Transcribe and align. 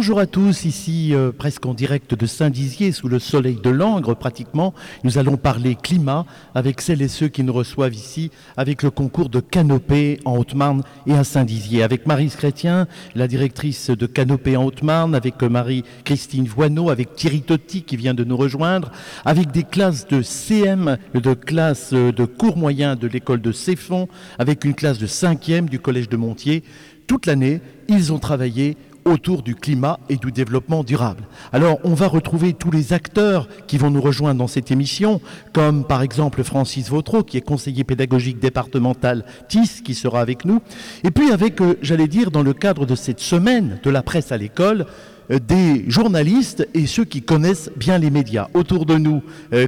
Bonjour 0.00 0.18
à 0.18 0.24
tous, 0.24 0.64
ici 0.64 1.10
euh, 1.12 1.30
presque 1.30 1.66
en 1.66 1.74
direct 1.74 2.14
de 2.14 2.24
Saint-Dizier, 2.24 2.90
sous 2.90 3.06
le 3.06 3.18
soleil 3.18 3.58
de 3.62 3.68
Langres 3.68 4.16
pratiquement. 4.16 4.72
Nous 5.04 5.18
allons 5.18 5.36
parler 5.36 5.74
climat 5.74 6.24
avec 6.54 6.80
celles 6.80 7.02
et 7.02 7.08
ceux 7.08 7.28
qui 7.28 7.42
nous 7.42 7.52
reçoivent 7.52 7.92
ici, 7.92 8.30
avec 8.56 8.82
le 8.82 8.90
concours 8.90 9.28
de 9.28 9.40
Canopée 9.40 10.18
en 10.24 10.38
Haute-Marne 10.38 10.84
et 11.06 11.12
à 11.12 11.22
Saint-Dizier. 11.22 11.82
Avec 11.82 12.06
Marie 12.06 12.30
Chrétien, 12.30 12.86
la 13.14 13.28
directrice 13.28 13.90
de 13.90 14.06
Canopée 14.06 14.56
en 14.56 14.64
Haute-Marne, 14.64 15.14
avec 15.14 15.42
Marie-Christine 15.42 16.46
Voineau, 16.46 16.88
avec 16.88 17.14
Thierry 17.14 17.42
Totti 17.42 17.82
qui 17.82 17.98
vient 17.98 18.14
de 18.14 18.24
nous 18.24 18.38
rejoindre, 18.38 18.92
avec 19.26 19.50
des 19.50 19.64
classes 19.64 20.08
de 20.08 20.22
CM, 20.22 20.96
de 21.12 21.34
classes 21.34 21.92
de 21.92 22.24
cours 22.24 22.56
moyen 22.56 22.96
de 22.96 23.06
l'école 23.06 23.42
de 23.42 23.52
Céfon, 23.52 24.08
avec 24.38 24.64
une 24.64 24.72
classe 24.72 24.96
de 24.96 25.06
5e 25.06 25.68
du 25.68 25.78
collège 25.78 26.08
de 26.08 26.16
Montier. 26.16 26.64
Toute 27.06 27.26
l'année, 27.26 27.60
ils 27.88 28.12
ont 28.12 28.20
travaillé 28.20 28.76
autour 29.04 29.42
du 29.42 29.54
climat 29.54 29.98
et 30.08 30.16
du 30.16 30.32
développement 30.32 30.84
durable. 30.84 31.24
Alors, 31.52 31.78
on 31.84 31.94
va 31.94 32.06
retrouver 32.06 32.52
tous 32.52 32.70
les 32.70 32.92
acteurs 32.92 33.48
qui 33.66 33.78
vont 33.78 33.90
nous 33.90 34.00
rejoindre 34.00 34.38
dans 34.38 34.46
cette 34.46 34.70
émission, 34.70 35.20
comme 35.52 35.84
par 35.84 36.02
exemple 36.02 36.42
Francis 36.42 36.88
Vautreau, 36.88 37.22
qui 37.22 37.36
est 37.36 37.42
conseiller 37.42 37.84
pédagogique 37.84 38.38
départemental 38.38 39.24
TIS, 39.48 39.82
qui 39.84 39.94
sera 39.94 40.20
avec 40.20 40.44
nous. 40.44 40.60
Et 41.04 41.10
puis 41.10 41.30
avec, 41.30 41.60
euh, 41.60 41.76
j'allais 41.82 42.08
dire, 42.08 42.30
dans 42.30 42.42
le 42.42 42.52
cadre 42.52 42.86
de 42.86 42.94
cette 42.94 43.20
semaine 43.20 43.78
de 43.82 43.90
la 43.90 44.02
presse 44.02 44.32
à 44.32 44.36
l'école, 44.36 44.86
euh, 45.30 45.38
des 45.38 45.84
journalistes 45.88 46.66
et 46.74 46.86
ceux 46.86 47.04
qui 47.04 47.22
connaissent 47.22 47.70
bien 47.76 47.98
les 47.98 48.10
médias. 48.10 48.48
Autour 48.54 48.86
de 48.86 48.96
nous, 48.96 49.22
euh, 49.52 49.66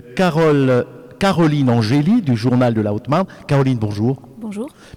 Caroline 1.19 1.71
Angéli 1.71 2.23
du 2.23 2.37
journal 2.37 2.75
de 2.75 2.81
la 2.81 2.93
Haute-Marne. 2.93 3.27
Caroline, 3.47 3.79
bonjour. 3.79 4.32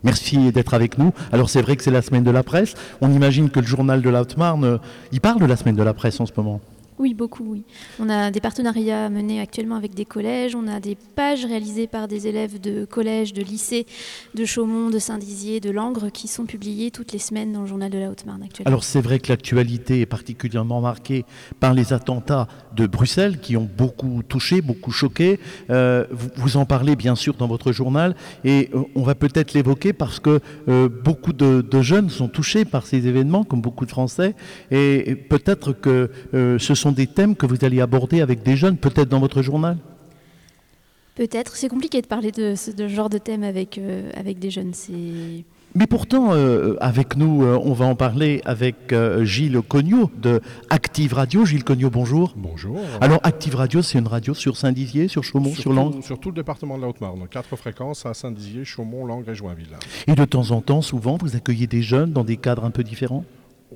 Merci 0.03 0.51
d'être 0.51 0.73
avec 0.73 0.97
nous. 0.97 1.13
Alors 1.31 1.49
c'est 1.49 1.61
vrai 1.61 1.75
que 1.75 1.83
c'est 1.83 1.91
la 1.91 2.01
semaine 2.01 2.23
de 2.23 2.31
la 2.31 2.43
presse. 2.43 2.73
On 3.01 3.11
imagine 3.11 3.49
que 3.49 3.59
le 3.59 3.67
journal 3.67 4.01
de 4.01 4.09
la 4.09 4.21
Haute-Marne, 4.21 4.65
euh, 4.65 4.77
il 5.11 5.21
parle 5.21 5.39
de 5.39 5.45
la 5.45 5.55
semaine 5.55 5.75
de 5.75 5.83
la 5.83 5.93
presse 5.93 6.19
en 6.19 6.25
ce 6.25 6.31
moment. 6.35 6.61
Oui, 6.97 7.13
beaucoup, 7.13 7.45
oui. 7.45 7.63
On 7.99 8.09
a 8.09 8.31
des 8.31 8.39
partenariats 8.39 9.09
menés 9.09 9.41
actuellement 9.41 9.75
avec 9.75 9.93
des 9.93 10.05
collèges, 10.05 10.55
on 10.55 10.67
a 10.67 10.79
des 10.79 10.95
pages 10.95 11.45
réalisées 11.45 11.87
par 11.87 12.07
des 12.07 12.27
élèves 12.27 12.59
de 12.61 12.85
collèges, 12.85 13.33
de 13.33 13.41
lycées, 13.41 13.85
de 14.33 14.45
Chaumont, 14.45 14.89
de 14.89 14.99
Saint-Dizier, 14.99 15.59
de 15.59 15.71
Langres, 15.71 16.11
qui 16.11 16.27
sont 16.27 16.45
publiées 16.45 16.91
toutes 16.91 17.11
les 17.11 17.19
semaines 17.19 17.51
dans 17.51 17.61
le 17.61 17.67
journal 17.67 17.89
de 17.89 17.97
la 17.97 18.09
Haute-Marne 18.09 18.43
actuellement. 18.43 18.69
Alors 18.69 18.83
c'est 18.83 19.01
vrai 19.01 19.19
que 19.19 19.29
l'actualité 19.29 20.01
est 20.01 20.05
particulièrement 20.05 20.79
marquée 20.79 21.25
par 21.59 21.73
les 21.73 21.91
attentats 21.91 22.47
de 22.75 22.87
Bruxelles 22.87 23.39
qui 23.39 23.57
ont 23.57 23.69
beaucoup 23.77 24.21
touché, 24.27 24.61
beaucoup 24.61 24.91
choqué. 24.91 25.39
Euh, 25.69 26.05
vous, 26.11 26.29
vous, 26.35 26.57
en 26.57 26.65
parlez 26.65 26.95
bien 26.95 27.15
sûr 27.15 27.33
dans 27.35 27.47
votre 27.47 27.71
journal 27.71 28.15
et 28.43 28.69
euh, 28.73 28.83
on 28.95 29.03
va 29.03 29.15
peut-être 29.15 29.53
l'évoquer 29.53 29.93
parce 29.93 30.19
que 30.19 30.39
euh, 30.67 30.89
beaucoup 30.89 31.33
de, 31.33 31.63
jeunes 31.81 32.09
sont 32.09 32.29
touchés 32.29 32.63
par 32.63 32.87
ces 32.87 33.07
événements, 33.07 33.43
comme 33.43 33.61
beaucoup 33.61 33.85
de 33.85 33.91
Français, 33.91 34.33
et, 34.71 35.15
peut-être 35.15 35.73
que 35.73 36.09
ce 36.33 36.75
sont 36.75 36.84
sont 36.85 36.91
des 36.91 37.07
thèmes 37.07 37.35
que 37.35 37.47
vous 37.47 37.65
allez 37.65 37.81
aborder 37.81 38.21
avec 38.21 38.43
des 38.43 38.55
jeunes, 38.55 38.77
peut-être 38.77 39.09
dans 39.09 39.19
votre 39.19 39.41
journal 39.41 39.77
Peut-être. 41.15 41.55
C'est 41.55 41.69
compliqué 41.69 41.99
de 42.01 42.07
parler 42.07 42.31
de 42.31 42.53
ce 42.55 42.69
de 42.69 42.87
genre 42.87 43.09
de 43.09 43.17
thème 43.17 43.43
avec, 43.43 43.79
euh, 43.79 44.11
avec 44.15 44.37
des 44.37 44.51
jeunes. 44.51 44.73
C'est. 44.73 45.45
Mais 45.73 45.87
pourtant, 45.87 46.33
euh, 46.33 46.75
avec 46.81 47.17
nous, 47.17 47.43
euh, 47.43 47.57
on 47.63 47.73
va 47.73 47.85
en 47.85 47.95
parler 47.95 48.41
avec 48.45 48.93
euh, 48.93 49.25
Gilles 49.25 49.61
Cognot 49.67 50.11
de 50.15 50.41
Active 50.69 51.13
Radio. 51.13 51.43
Gilles 51.45 51.63
Cognot, 51.63 51.89
bonjour. 51.89 52.33
Bonjour. 52.35 52.77
Alors, 53.01 53.19
Active 53.23 53.55
Radio, 53.55 53.81
c'est 53.81 53.97
une 53.97 54.07
radio 54.07 54.33
sur 54.33 54.55
Saint-Dizier, 54.57 55.07
sur 55.07 55.23
Chaumont, 55.23 55.53
sur, 55.53 55.63
sur 55.63 55.73
Langres 55.73 56.03
Sur 56.03 56.19
tout 56.19 56.29
le 56.29 56.35
département 56.35 56.77
de 56.77 56.83
la 56.83 56.89
Haute-Marne. 56.89 57.27
Quatre 57.31 57.55
fréquences 57.55 58.05
à 58.05 58.13
Saint-Dizier, 58.13 58.63
Chaumont, 58.63 59.05
Langres 59.05 59.29
et 59.29 59.35
Joinville. 59.35 59.75
Et 60.07 60.13
de 60.13 60.25
temps 60.25 60.51
en 60.51 60.61
temps, 60.61 60.81
souvent, 60.81 61.17
vous 61.19 61.35
accueillez 61.35 61.67
des 61.67 61.81
jeunes 61.81 62.11
dans 62.11 62.23
des 62.23 62.37
cadres 62.37 62.65
un 62.65 62.71
peu 62.71 62.83
différents? 62.83 63.25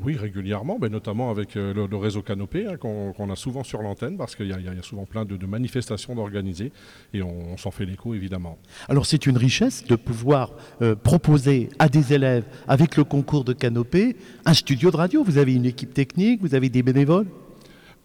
Oui, 0.03 0.15
régulièrement, 0.15 0.77
mais 0.81 0.89
notamment 0.89 1.29
avec 1.29 1.55
euh, 1.55 1.73
le, 1.73 1.97
réseau 1.97 2.21
Canopé 2.21 2.65
hein, 2.65 2.77
qu'on 2.77 3.13
qu 3.13 3.31
a 3.31 3.35
souvent 3.35 3.63
sur 3.63 3.81
l'antenne 3.81 4.17
parce 4.17 4.35
qu'il 4.35 4.47
y, 4.47 4.53
a 4.53 4.83
souvent 4.83 5.05
plein 5.05 5.25
de, 5.25 5.45
manifestations 5.45 6.15
d'organiser 6.15 6.71
et 7.13 7.21
on, 7.21 7.53
on 7.53 7.57
s'en 7.57 7.71
fait 7.71 7.85
l'écho 7.85 8.13
évidemment. 8.13 8.57
Alors 8.87 9.05
c'est 9.05 9.25
une 9.25 9.37
richesse 9.37 9.85
de 9.85 9.95
pouvoir 9.95 10.53
euh, 10.81 10.95
proposer 10.95 11.69
à 11.79 11.89
des 11.89 12.13
élèves 12.13 12.45
avec 12.67 12.95
le 12.95 13.03
concours 13.03 13.43
de 13.43 13.53
Canopé 13.53 14.15
un 14.45 14.53
studio 14.53 14.91
de 14.91 14.97
radio. 14.97 15.23
Vous 15.23 15.37
avez 15.37 15.53
une 15.53 15.65
équipe 15.65 15.93
technique, 15.93 16.41
vous 16.41 16.55
avez 16.55 16.69
des 16.69 16.83
bénévoles 16.83 17.27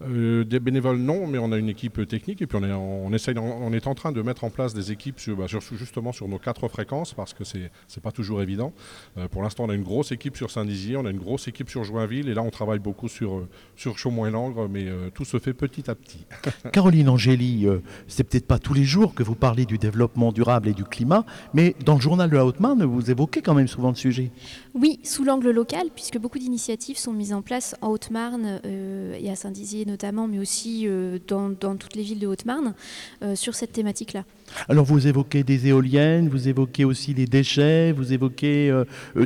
euh, 0.02 0.44
des 0.44 0.60
bénévoles, 0.60 0.98
non, 0.98 1.26
mais 1.26 1.38
on 1.38 1.52
a 1.52 1.56
une 1.56 1.68
équipe 1.68 2.06
technique 2.06 2.42
et 2.42 2.46
puis 2.46 2.58
on 2.60 2.64
est, 2.64 2.72
on, 2.72 3.12
essaye, 3.12 3.36
on 3.38 3.72
est 3.72 3.86
en 3.86 3.94
train 3.94 4.12
de 4.12 4.22
mettre 4.22 4.44
en 4.44 4.50
place 4.50 4.74
des 4.74 4.92
équipes 4.92 5.20
sur, 5.20 5.36
bah, 5.36 5.48
sur, 5.48 5.60
justement 5.60 6.12
sur 6.12 6.28
nos 6.28 6.38
quatre 6.38 6.68
fréquences 6.68 7.14
parce 7.14 7.32
que 7.34 7.44
c'est 7.44 7.58
n'est 7.58 8.02
pas 8.02 8.12
toujours 8.12 8.42
évident. 8.42 8.72
Euh, 9.16 9.28
pour 9.28 9.42
l'instant, 9.42 9.64
on 9.64 9.70
a 9.70 9.74
une 9.74 9.82
grosse 9.82 10.12
équipe 10.12 10.36
sur 10.36 10.50
Saint-Dizier, 10.50 10.96
on 10.96 11.06
a 11.06 11.10
une 11.10 11.18
grosse 11.18 11.48
équipe 11.48 11.70
sur 11.70 11.84
Joinville 11.84 12.28
et 12.28 12.34
là, 12.34 12.42
on 12.42 12.50
travaille 12.50 12.80
beaucoup 12.80 13.08
sur, 13.08 13.36
euh, 13.36 13.48
sur 13.76 13.98
Chaumont 13.98 14.26
et 14.26 14.30
Langres, 14.30 14.68
mais 14.68 14.88
euh, 14.88 15.10
tout 15.14 15.24
se 15.24 15.38
fait 15.38 15.54
petit 15.54 15.90
à 15.90 15.94
petit. 15.94 16.26
Caroline 16.72 17.08
Angéli, 17.08 17.66
euh, 17.66 17.80
c'est 18.06 18.24
peut-être 18.24 18.46
pas 18.46 18.58
tous 18.58 18.74
les 18.74 18.84
jours 18.84 19.14
que 19.14 19.22
vous 19.22 19.34
parlez 19.34 19.64
du 19.64 19.78
développement 19.78 20.32
durable 20.32 20.68
et 20.68 20.74
du 20.74 20.84
climat, 20.84 21.24
mais 21.52 21.74
dans 21.84 21.94
le 21.94 22.00
journal 22.00 22.30
de 22.30 22.36
la 22.36 22.44
Haute-Marne, 22.44 22.84
vous 22.84 23.10
évoquez 23.10 23.42
quand 23.42 23.54
même 23.54 23.68
souvent 23.68 23.90
le 23.90 23.94
sujet. 23.94 24.30
Oui, 24.74 24.98
sous 25.04 25.24
l'angle 25.24 25.50
local, 25.50 25.88
puisque 25.94 26.18
beaucoup 26.18 26.38
d'initiatives 26.38 26.98
sont 26.98 27.12
mises 27.12 27.32
en 27.32 27.42
place 27.42 27.76
en 27.80 27.88
Haute-Marne 27.88 28.60
euh, 28.64 29.16
et 29.20 29.30
à 29.30 29.36
Saint-Dizier 29.36 29.83
notamment, 29.84 30.28
mais 30.28 30.38
aussi 30.38 30.84
euh, 30.86 31.18
dans, 31.26 31.50
dans, 31.50 31.76
toutes 31.76 31.94
les 31.94 32.02
villes 32.02 32.18
de 32.18 32.26
Haute-Marne, 32.26 32.74
euh, 33.22 33.34
sur 33.34 33.54
cette 33.54 33.72
thématique-là. 33.72 34.24
Alors 34.68 34.84
vous 34.84 35.06
évoquez 35.06 35.42
des 35.42 35.68
éoliennes, 35.68 36.28
vous 36.28 36.48
évoquez 36.48 36.84
aussi 36.84 37.14
les 37.14 37.26
déchets, 37.26 37.92
vous 37.92 38.12
évoquez 38.12 38.70
euh, 38.70 38.84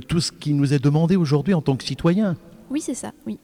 tout 0.09 0.21
ce 0.21 0.33
qui 0.33 0.55
nous 0.55 0.73
est 0.73 0.83
demandé 0.83 1.17
aujourd'hui 1.17 1.55
en 1.55 1.63
tant 1.63 1.77
que 1.77 1.85
citoyens. 1.85 2.37
Oui, 2.71 2.81
c'est 2.81 2.95
ça, 2.95 3.13
oui. 3.27 3.39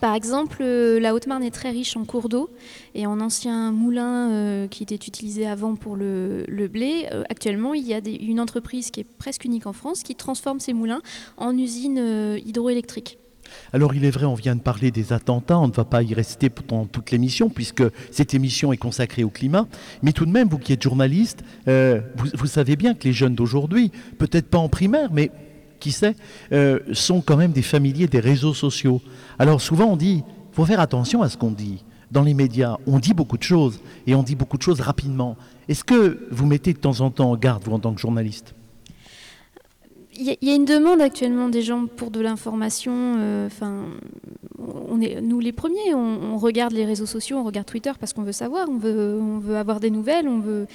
Par 0.00 0.14
exemple, 0.14 0.62
la 0.62 1.14
Haute-Marne 1.14 1.42
est 1.42 1.50
très 1.50 1.70
riche 1.70 1.96
en 1.96 2.04
cours 2.04 2.28
d'eau 2.28 2.50
et 2.94 3.06
en 3.06 3.20
anciens 3.20 3.72
moulins 3.72 4.30
euh, 4.30 4.68
qui 4.68 4.82
étaient 4.82 4.94
utilisés 4.94 5.46
avant 5.46 5.74
pour 5.74 5.96
le, 5.96 6.44
le 6.48 6.68
blé. 6.68 7.08
Euh, 7.12 7.24
actuellement, 7.30 7.74
il 7.74 7.86
y 7.86 7.94
a 7.94 8.00
des, 8.00 8.14
une 8.14 8.40
entreprise 8.40 8.90
qui 8.90 9.00
est 9.00 9.04
presque 9.04 9.44
unique 9.44 9.66
en 9.66 9.72
France 9.72 10.02
qui 10.02 10.14
transforme 10.14 10.60
ces 10.60 10.72
moulins 10.72 11.02
en 11.36 11.56
usines 11.56 11.98
euh, 11.98 12.38
hydroélectriques. 12.44 13.18
Alors 13.72 13.94
il 13.94 14.04
est 14.04 14.10
vrai, 14.10 14.24
on 14.24 14.34
vient 14.34 14.56
de 14.56 14.60
parler 14.60 14.90
des 14.90 15.12
attentats, 15.12 15.58
on 15.58 15.68
ne 15.68 15.72
va 15.72 15.84
pas 15.84 16.02
y 16.02 16.14
rester 16.14 16.50
pendant 16.50 16.86
toute 16.86 17.10
l'émission 17.10 17.48
puisque 17.48 17.82
cette 18.10 18.34
émission 18.34 18.72
est 18.72 18.76
consacrée 18.76 19.24
au 19.24 19.30
climat, 19.30 19.66
mais 20.02 20.12
tout 20.12 20.26
de 20.26 20.30
même, 20.30 20.48
vous 20.48 20.58
qui 20.58 20.72
êtes 20.72 20.82
journaliste, 20.82 21.42
euh, 21.68 22.00
vous, 22.16 22.46
savez 22.46 22.76
bien 22.76 22.94
que 22.94 23.04
les 23.04 23.12
jeunes 23.12 23.34
d'aujourd'hui, 23.34 23.90
peut-être 24.18 24.48
pas 24.48 24.58
en 24.58 24.68
primaire, 24.68 25.10
mais 25.12 25.30
qui 25.80 25.92
sait, 25.92 26.16
euh, 26.52 26.80
sont 26.92 27.20
quand 27.20 27.36
même 27.36 27.52
des 27.52 27.62
familiers 27.62 28.06
des 28.06 28.20
réseaux 28.20 28.54
sociaux. 28.54 29.02
Alors 29.38 29.60
souvent 29.60 29.86
on 29.86 29.96
dit, 29.96 30.22
il 30.26 30.54
faut 30.54 30.64
faire 30.64 30.80
attention 30.80 31.22
à 31.22 31.28
ce 31.28 31.36
qu'on 31.36 31.50
dit. 31.50 31.84
Dans 32.10 32.22
les 32.22 32.34
médias, 32.34 32.76
on 32.86 32.98
dit 32.98 33.14
beaucoup 33.14 33.36
de 33.36 33.42
choses 33.42 33.80
et 34.06 34.14
on 34.14 34.22
dit 34.22 34.36
beaucoup 34.36 34.56
de 34.56 34.62
choses 34.62 34.80
rapidement. 34.80 35.36
Est-ce 35.68 35.82
que 35.82 36.28
vous 36.30 36.46
mettez 36.46 36.72
de 36.72 36.78
temps 36.78 37.00
en 37.00 37.10
temps 37.10 37.32
en 37.32 37.36
garde, 37.36 37.64
vous, 37.64 37.72
en 37.72 37.80
tant 37.80 37.92
que 37.92 38.00
journaliste? 38.00 38.54
Il 40.18 40.36
y, 40.40 40.50
a 40.50 40.54
une 40.54 40.64
demande 40.64 41.00
actuellement 41.00 41.48
des 41.48 41.62
gens 41.62 41.86
pour 41.86 42.10
de 42.10 42.20
l'information. 42.20 43.46
Enfin, 43.46 43.84
euh, 44.58 44.62
on 44.88 45.00
est 45.00 45.20
nous 45.20 45.40
les 45.40 45.52
premiers. 45.52 45.94
On, 45.94 46.34
on, 46.34 46.38
regarde 46.38 46.72
les 46.72 46.84
réseaux 46.84 47.06
sociaux, 47.06 47.38
on 47.38 47.44
regarde 47.44 47.66
Twitter 47.66 47.92
parce 47.98 48.12
qu'on 48.12 48.22
veut 48.22 48.32
savoir, 48.32 48.68
on 48.68 48.78
veut, 48.78 49.18
on 49.20 49.38
veut 49.38 49.56
avoir 49.56 49.80
des 49.80 49.90
nouvelles, 49.90 50.28
on 50.28 50.40
veut. 50.40 50.66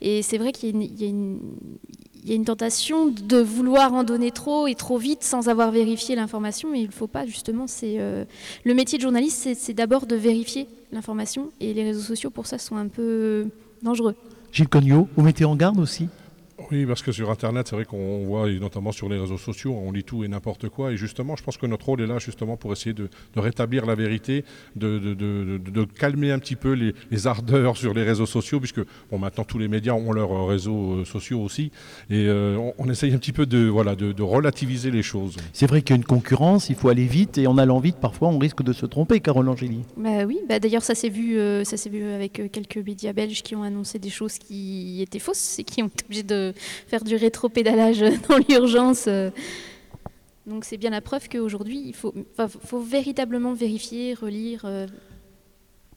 Et 0.00 0.22
c'est 0.22 0.38
vrai 0.38 0.52
qu'il 0.52 0.82
y, 0.82 1.04
a 1.04 2.34
une 2.34 2.44
tentation 2.44 3.08
de 3.08 3.38
vouloir 3.38 3.92
en 3.94 4.04
donner 4.04 4.30
trop 4.30 4.66
et 4.66 4.74
trop 4.74 4.98
vite 4.98 5.24
sans 5.24 5.48
avoir 5.48 5.70
vérifié 5.70 6.14
l'information. 6.14 6.70
Mais 6.70 6.80
il 6.80 6.86
ne 6.86 6.92
faut 6.92 7.08
pas 7.08 7.26
justement. 7.26 7.66
C'est 7.66 7.96
euh, 7.98 8.24
le 8.64 8.74
métier 8.74 8.98
de 8.98 9.02
journaliste, 9.02 9.48
c'est 9.54 9.74
d'abord 9.74 10.06
de 10.06 10.16
vérifier 10.16 10.68
l'information. 10.92 11.50
Et 11.60 11.74
les 11.74 11.84
réseaux 11.84 12.00
sociaux 12.00 12.30
pour 12.30 12.46
ça 12.46 12.58
sont 12.58 12.76
un 12.76 12.88
peu 12.88 13.48
dangereux. 13.82 14.14
Gilles 14.52 14.68
Cognot, 14.68 15.08
vous 15.16 15.22
mettez 15.22 15.44
en 15.44 15.56
garde 15.56 15.80
aussi? 15.80 16.08
Oui, 16.70 16.86
parce 16.86 17.02
que 17.02 17.12
sur 17.12 17.30
Internet, 17.30 17.68
c'est 17.68 17.76
vrai 17.76 17.84
qu'on 17.84 18.24
voit, 18.24 18.48
et 18.50 18.58
notamment 18.58 18.92
sur 18.92 19.08
les 19.08 19.18
réseaux 19.18 19.38
sociaux, 19.38 19.74
on 19.74 19.92
lit 19.92 20.04
tout 20.04 20.24
et 20.24 20.28
n'importe 20.28 20.68
quoi. 20.68 20.92
Et 20.92 20.96
justement, 20.96 21.36
je 21.36 21.42
pense 21.42 21.56
que 21.56 21.66
notre 21.66 21.86
rôle 21.86 22.00
est 22.00 22.06
là 22.06 22.18
justement 22.18 22.56
pour 22.56 22.72
essayer 22.72 22.94
de, 22.94 23.08
de 23.34 23.40
rétablir 23.40 23.86
la 23.86 23.94
vérité, 23.94 24.44
de, 24.76 24.98
de, 24.98 25.14
de, 25.58 25.84
calmer 25.84 26.32
un 26.32 26.38
petit 26.38 26.56
peu 26.56 26.72
les, 26.72 26.94
les, 27.10 27.26
ardeurs 27.26 27.76
sur 27.76 27.94
les 27.94 28.02
réseaux 28.02 28.26
sociaux, 28.26 28.58
puisque 28.60 28.80
bon, 29.10 29.18
maintenant 29.18 29.44
tous 29.44 29.58
les 29.58 29.68
médias 29.68 29.92
ont 29.92 30.12
leurs 30.12 30.46
réseaux 30.46 30.94
euh, 30.94 31.04
sociaux 31.04 31.40
aussi. 31.40 31.70
Et 32.10 32.26
euh, 32.26 32.56
on, 32.56 32.74
on, 32.78 32.90
essaye 32.90 33.12
un 33.12 33.18
petit 33.18 33.32
peu 33.32 33.46
de, 33.46 33.66
voilà, 33.66 33.94
de, 33.94 34.22
relativiser 34.22 34.90
les 34.90 35.02
choses. 35.02 35.36
C'est 35.52 35.66
vrai 35.66 35.82
qu'il 35.82 35.90
y 35.90 35.92
a 35.94 35.96
une 35.96 36.04
concurrence, 36.04 36.68
il 36.70 36.76
faut 36.76 36.88
aller 36.88 37.06
vite, 37.06 37.38
et 37.38 37.46
en 37.46 37.58
allant 37.58 37.78
vite, 37.78 37.96
parfois, 37.96 38.28
on 38.28 38.38
risque 38.38 38.62
de 38.62 38.72
se 38.72 38.86
tromper, 38.86 39.20
Carole 39.20 39.48
Angéli. 39.48 39.80
Bah 39.96 40.24
oui, 40.24 40.38
bah 40.48 40.58
d'ailleurs, 40.58 40.82
ça 40.82 40.94
s'est 40.94 41.08
vu, 41.08 41.38
euh, 41.38 41.64
ça 41.64 41.76
s'est 41.76 41.90
vu 41.90 42.04
avec 42.04 42.40
euh, 42.40 42.48
quelques 42.50 42.78
médias 42.78 43.12
belges 43.12 43.42
qui 43.42 43.54
ont 43.54 43.62
annoncé 43.62 43.98
des 43.98 44.10
choses 44.10 44.38
qui 44.38 45.02
étaient 45.02 45.18
fausses 45.18 45.58
et 45.58 45.64
qui 45.64 45.82
ont 45.82 45.88
été 45.88 46.04
obligés 46.04 46.22
de 46.22 46.53
faire 46.86 47.04
du 47.04 47.16
rétro-pédalage 47.16 48.00
dans 48.28 48.38
l'urgence. 48.48 49.08
Donc 50.46 50.64
c'est 50.64 50.76
bien 50.76 50.90
la 50.90 51.00
preuve 51.00 51.28
qu'aujourd'hui, 51.28 51.82
il 51.86 51.94
faut, 51.94 52.14
faut, 52.64 52.80
véritablement 52.80 53.54
vérifier, 53.54 54.14
relire. 54.14 54.66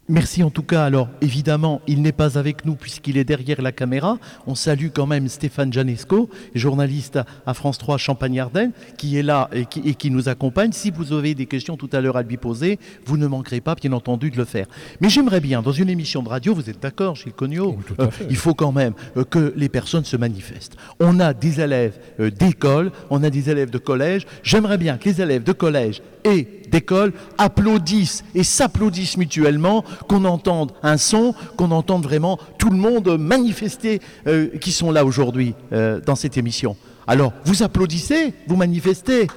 Merci 0.09 0.41
en 0.41 0.49
tout 0.49 0.63
cas. 0.63 0.85
Alors 0.85 1.09
évidemment, 1.19 1.81
il 1.85 2.01
n'est 2.01 2.13
pas 2.13 2.37
avec 2.37 2.63
nous 2.63 2.75
puisqu'il 2.75 3.17
est 3.17 3.25
derrière 3.25 3.61
la 3.61 3.73
caméra. 3.73 4.17
On 4.45 4.55
salue 4.55 4.87
quand 4.93 5.05
même 5.05 5.27
Stéphane 5.27 5.73
Janesco, 5.73 6.29
journaliste 6.55 7.19
à 7.45 7.53
France 7.53 7.77
3 7.77 7.97
Champagne-Ardenne, 7.97 8.71
qui 8.97 9.17
est 9.17 9.23
là 9.23 9.49
et 9.51 9.65
qui, 9.65 10.09
nous 10.09 10.29
accompagne. 10.29 10.71
Si 10.71 10.91
vous 10.91 11.11
avez 11.11 11.35
des 11.35 11.45
questions 11.45 11.75
tout 11.75 11.89
à 11.91 11.99
l'heure 11.99 12.15
à 12.15 12.23
lui 12.23 12.37
poser, 12.37 12.79
vous 13.05 13.17
ne 13.17 13.27
manquerez 13.27 13.59
pas, 13.59 13.75
bien 13.75 13.91
entendu, 13.91 14.31
de 14.31 14.37
le 14.37 14.45
faire. 14.45 14.67
Mais 15.01 15.09
j'aimerais 15.09 15.41
bien, 15.41 15.61
dans 15.61 15.73
une 15.73 15.89
émission 15.89 16.23
de 16.23 16.29
radio, 16.29 16.53
vous 16.53 16.69
êtes 16.69 16.81
d'accord, 16.81 17.15
Gilles 17.15 17.33
Cognot 17.33 17.77
euh, 17.99 18.07
Il 18.29 18.37
faut 18.37 18.53
quand 18.53 18.71
même 18.71 18.93
euh, 19.17 19.25
que 19.25 19.53
les 19.57 19.67
personnes 19.67 20.05
se 20.05 20.15
manifestent. 20.15 20.77
On 21.01 21.19
a 21.19 21.33
des 21.33 21.59
élèves 21.59 21.99
euh, 22.21 22.31
d'école, 22.31 22.93
on 23.09 23.23
a 23.25 23.29
des 23.29 23.49
élèves 23.49 23.71
de 23.71 23.77
collège. 23.77 24.25
J'aimerais 24.41 24.77
bien 24.77 24.97
que 24.97 25.09
les 25.09 25.21
élèves 25.21 25.43
de 25.43 25.51
collège 25.51 26.01
et 26.23 26.47
d'école 26.69 27.13
applaudissent 27.37 28.23
et 28.35 28.43
s'applaudissent 28.43 29.17
mutuellement, 29.17 29.83
qu'on 30.07 30.25
entende 30.25 30.71
un 30.83 30.97
son, 30.97 31.33
qu'on 31.55 31.71
entende 31.71 32.03
vraiment 32.03 32.39
tout 32.57 32.69
le 32.69 32.77
monde 32.77 33.17
manifester 33.17 34.01
euh, 34.27 34.47
qui 34.59 34.71
sont 34.71 34.91
là 34.91 35.05
aujourd'hui 35.05 35.53
euh, 35.73 35.99
dans 35.99 36.15
cette 36.15 36.37
émission. 36.37 36.75
Alors, 37.07 37.31
vous 37.45 37.63
applaudissez, 37.63 38.33
vous 38.47 38.57
manifestez. 38.57 39.27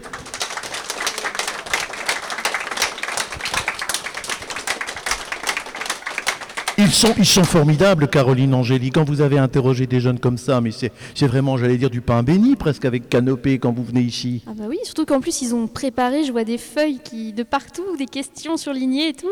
Ils 6.91 6.95
sont, 6.95 7.15
ils 7.19 7.25
sont 7.25 7.45
formidables, 7.45 8.09
Caroline 8.09 8.53
Angélique. 8.53 8.95
Quand 8.95 9.09
vous 9.09 9.21
avez 9.21 9.39
interrogé 9.39 9.87
des 9.87 10.01
jeunes 10.01 10.19
comme 10.19 10.37
ça, 10.37 10.61
mais 10.61 10.73
c'est 10.73 10.91
vraiment, 11.25 11.57
j'allais 11.57 11.77
dire, 11.77 11.89
du 11.89 12.01
pain 12.01 12.25
béni 12.25 12.57
presque 12.57 12.85
avec 12.85 13.09
canopée 13.09 13.61
quand 13.61 13.73
vous 13.73 13.85
venez 13.85 14.01
ici. 14.01 14.43
Ah 14.49 14.55
bah 14.59 14.65
oui, 14.69 14.77
surtout 14.83 15.07
qu'en 15.07 15.21
plus 15.21 15.41
ils 15.41 15.55
ont 15.55 15.69
préparé, 15.69 16.25
je 16.25 16.33
vois 16.33 16.43
des 16.43 16.59
feuilles 16.59 16.99
qui 16.99 17.33
de 17.33 17.45
partout, 17.45 17.85
des 17.97 18.07
questions 18.07 18.57
surlignées 18.57 19.11
et 19.11 19.13
tout. 19.13 19.31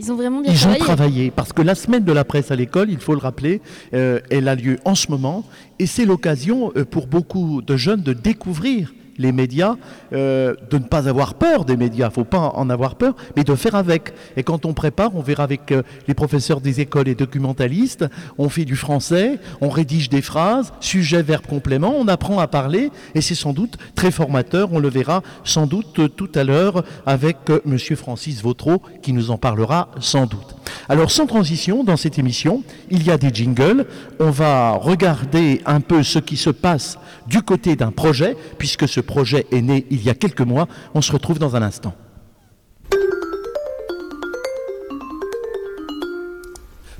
Ils 0.00 0.12
ont 0.12 0.16
vraiment 0.16 0.40
bien 0.40 0.50
ils 0.50 0.56
travaillé. 0.56 0.78
Ils 0.78 0.82
ont 0.82 0.84
travaillé 0.86 1.30
parce 1.30 1.52
que 1.52 1.60
la 1.60 1.74
semaine 1.74 2.04
de 2.04 2.12
la 2.12 2.24
presse 2.24 2.50
à 2.50 2.56
l'école, 2.56 2.88
il 2.88 2.96
faut 2.96 3.12
le 3.12 3.20
rappeler, 3.20 3.60
euh, 3.92 4.20
elle 4.30 4.48
a 4.48 4.54
lieu 4.54 4.78
en 4.86 4.94
ce 4.94 5.10
moment 5.10 5.44
et 5.78 5.84
c'est 5.84 6.06
l'occasion 6.06 6.72
euh, 6.74 6.86
pour 6.86 7.06
beaucoup 7.06 7.60
de 7.60 7.76
jeunes 7.76 8.00
de 8.00 8.14
découvrir 8.14 8.94
les 9.18 9.32
médias, 9.32 9.76
euh, 10.12 10.54
de 10.70 10.78
ne 10.78 10.84
pas 10.84 11.08
avoir 11.08 11.34
peur 11.34 11.64
des 11.64 11.76
médias, 11.76 12.06
il 12.06 12.08
ne 12.08 12.14
faut 12.14 12.24
pas 12.24 12.52
en 12.54 12.70
avoir 12.70 12.96
peur, 12.96 13.14
mais 13.36 13.44
de 13.44 13.54
faire 13.54 13.74
avec. 13.74 14.12
Et 14.36 14.42
quand 14.42 14.66
on 14.66 14.72
prépare, 14.72 15.14
on 15.14 15.20
verra 15.20 15.44
avec 15.44 15.72
euh, 15.72 15.82
les 16.08 16.14
professeurs 16.14 16.60
des 16.60 16.80
écoles 16.80 17.08
et 17.08 17.14
documentalistes, 17.14 18.04
on 18.38 18.48
fait 18.48 18.64
du 18.64 18.76
français, 18.76 19.38
on 19.60 19.68
rédige 19.68 20.08
des 20.08 20.22
phrases, 20.22 20.72
sujet, 20.80 21.22
verbe, 21.22 21.46
complément, 21.46 21.94
on 21.96 22.08
apprend 22.08 22.38
à 22.38 22.46
parler, 22.46 22.90
et 23.14 23.20
c'est 23.20 23.34
sans 23.34 23.52
doute 23.52 23.78
très 23.94 24.10
formateur, 24.10 24.72
on 24.72 24.78
le 24.78 24.88
verra 24.88 25.22
sans 25.44 25.66
doute 25.66 25.98
euh, 25.98 26.08
tout 26.08 26.30
à 26.34 26.44
l'heure 26.44 26.84
avec 27.06 27.36
Monsieur 27.64 27.96
Francis 27.96 28.42
Vautreau, 28.42 28.82
qui 29.02 29.12
nous 29.12 29.30
en 29.30 29.38
parlera 29.38 29.88
sans 30.00 30.26
doute. 30.26 30.56
Alors 30.88 31.10
sans 31.10 31.26
transition, 31.26 31.84
dans 31.84 31.96
cette 31.96 32.18
émission, 32.18 32.62
il 32.90 33.04
y 33.04 33.10
a 33.10 33.18
des 33.18 33.32
jingles, 33.32 33.86
on 34.18 34.30
va 34.30 34.72
regarder 34.72 35.60
un 35.66 35.80
peu 35.80 36.02
ce 36.02 36.18
qui 36.18 36.36
se 36.36 36.50
passe 36.50 36.98
du 37.26 37.42
côté 37.42 37.76
d'un 37.76 37.90
projet, 37.90 38.36
puisque 38.58 38.88
ce 38.88 39.00
projet 39.04 39.46
est 39.52 39.62
né 39.62 39.86
il 39.90 40.02
y 40.02 40.10
a 40.10 40.14
quelques 40.14 40.40
mois. 40.40 40.68
On 40.94 41.02
se 41.02 41.12
retrouve 41.12 41.38
dans 41.38 41.56
un 41.56 41.62
instant. 41.62 41.94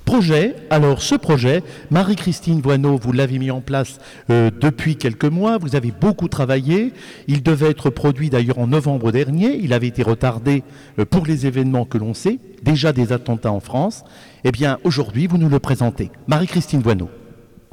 Projet, 0.04 0.54
alors 0.70 1.02
ce 1.02 1.14
projet, 1.14 1.64
Marie-Christine 1.90 2.60
Voineau, 2.60 2.98
vous 2.98 3.10
l'avez 3.10 3.38
mis 3.38 3.50
en 3.50 3.60
place 3.60 3.98
euh, 4.30 4.50
depuis 4.60 4.96
quelques 4.96 5.24
mois, 5.24 5.58
vous 5.58 5.74
avez 5.74 5.92
beaucoup 5.98 6.28
travaillé, 6.28 6.92
il 7.26 7.42
devait 7.42 7.70
être 7.70 7.90
produit 7.90 8.30
d'ailleurs 8.30 8.58
en 8.58 8.66
novembre 8.66 9.10
dernier, 9.10 9.56
il 9.56 9.72
avait 9.72 9.88
été 9.88 10.02
retardé 10.02 10.62
euh, 10.98 11.04
pour 11.04 11.26
les 11.26 11.46
événements 11.46 11.86
que 11.86 11.98
l'on 11.98 12.14
sait, 12.14 12.38
déjà 12.62 12.92
des 12.92 13.12
attentats 13.12 13.50
en 13.50 13.60
France. 13.60 14.04
Eh 14.44 14.52
bien 14.52 14.78
aujourd'hui, 14.84 15.26
vous 15.26 15.38
nous 15.38 15.48
le 15.48 15.58
présentez. 15.58 16.10
Marie-Christine 16.28 16.80
Voineau. 16.80 17.08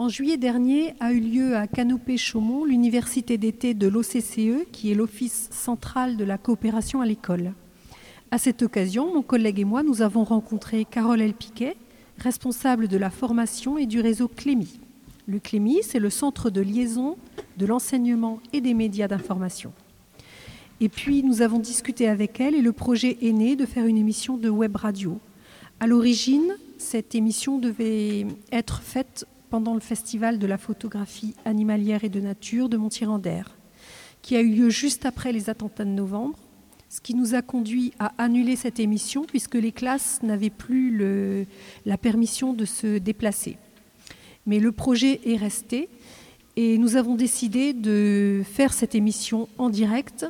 En 0.01 0.09
juillet 0.09 0.37
dernier 0.37 0.95
a 0.99 1.13
eu 1.13 1.19
lieu 1.19 1.55
à 1.55 1.67
Canopé-Chaumont 1.67 2.65
l'université 2.65 3.37
d'été 3.37 3.75
de 3.75 3.87
l'OCCE, 3.87 4.65
qui 4.71 4.91
est 4.91 4.95
l'Office 4.95 5.47
central 5.51 6.17
de 6.17 6.23
la 6.23 6.39
coopération 6.39 7.01
à 7.01 7.05
l'école. 7.05 7.53
À 8.31 8.39
cette 8.39 8.63
occasion, 8.63 9.13
mon 9.13 9.21
collègue 9.21 9.59
et 9.59 9.63
moi, 9.63 9.83
nous 9.83 10.01
avons 10.01 10.23
rencontré 10.23 10.85
Carole 10.85 11.21
Elpiquet, 11.21 11.77
responsable 12.17 12.87
de 12.87 12.97
la 12.97 13.11
formation 13.11 13.77
et 13.77 13.85
du 13.85 14.01
réseau 14.01 14.27
Clémy. 14.27 14.79
Le 15.27 15.37
Clémy, 15.37 15.83
c'est 15.83 15.99
le 15.99 16.09
centre 16.09 16.49
de 16.49 16.61
liaison 16.61 17.15
de 17.57 17.67
l'enseignement 17.67 18.39
et 18.53 18.61
des 18.61 18.73
médias 18.73 19.07
d'information. 19.07 19.71
Et 20.79 20.89
puis, 20.89 21.21
nous 21.21 21.43
avons 21.43 21.59
discuté 21.59 22.07
avec 22.07 22.39
elle 22.39 22.55
et 22.55 22.63
le 22.63 22.71
projet 22.71 23.19
est 23.21 23.33
né 23.33 23.55
de 23.55 23.67
faire 23.67 23.85
une 23.85 23.99
émission 23.99 24.35
de 24.35 24.49
web 24.49 24.75
radio. 24.77 25.19
À 25.79 25.85
l'origine, 25.85 26.57
cette 26.79 27.13
émission 27.13 27.59
devait 27.59 28.25
être 28.51 28.81
faite 28.81 29.27
pendant 29.51 29.73
le 29.73 29.81
festival 29.81 30.39
de 30.39 30.47
la 30.47 30.57
photographie 30.57 31.35
animalière 31.43 32.05
et 32.05 32.09
de 32.09 32.21
nature 32.21 32.69
de 32.69 32.77
Montirandère, 32.77 33.57
qui 34.21 34.37
a 34.37 34.41
eu 34.41 34.49
lieu 34.49 34.69
juste 34.69 35.05
après 35.05 35.33
les 35.33 35.49
attentats 35.49 35.83
de 35.83 35.89
novembre, 35.89 36.39
ce 36.87 37.01
qui 37.01 37.15
nous 37.15 37.35
a 37.35 37.41
conduit 37.41 37.91
à 37.99 38.13
annuler 38.17 38.55
cette 38.55 38.79
émission 38.79 39.25
puisque 39.25 39.55
les 39.55 39.73
classes 39.73 40.23
n'avaient 40.23 40.49
plus 40.49 41.45
la 41.85 41.97
permission 41.97 42.53
de 42.53 42.63
se 42.63 42.97
déplacer. 42.97 43.57
Mais 44.45 44.59
le 44.59 44.71
projet 44.71 45.19
est 45.25 45.35
resté 45.35 45.89
et 46.55 46.77
nous 46.77 46.95
avons 46.95 47.15
décidé 47.15 47.73
de 47.73 48.43
faire 48.45 48.71
cette 48.71 48.95
émission 48.95 49.49
en 49.57 49.69
direct 49.69 50.25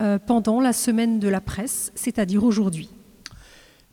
euh, 0.00 0.18
pendant 0.18 0.62
la 0.62 0.72
semaine 0.72 1.18
de 1.18 1.28
la 1.28 1.42
presse, 1.42 1.92
c'est-à-dire 1.94 2.42
aujourd'hui. 2.42 2.88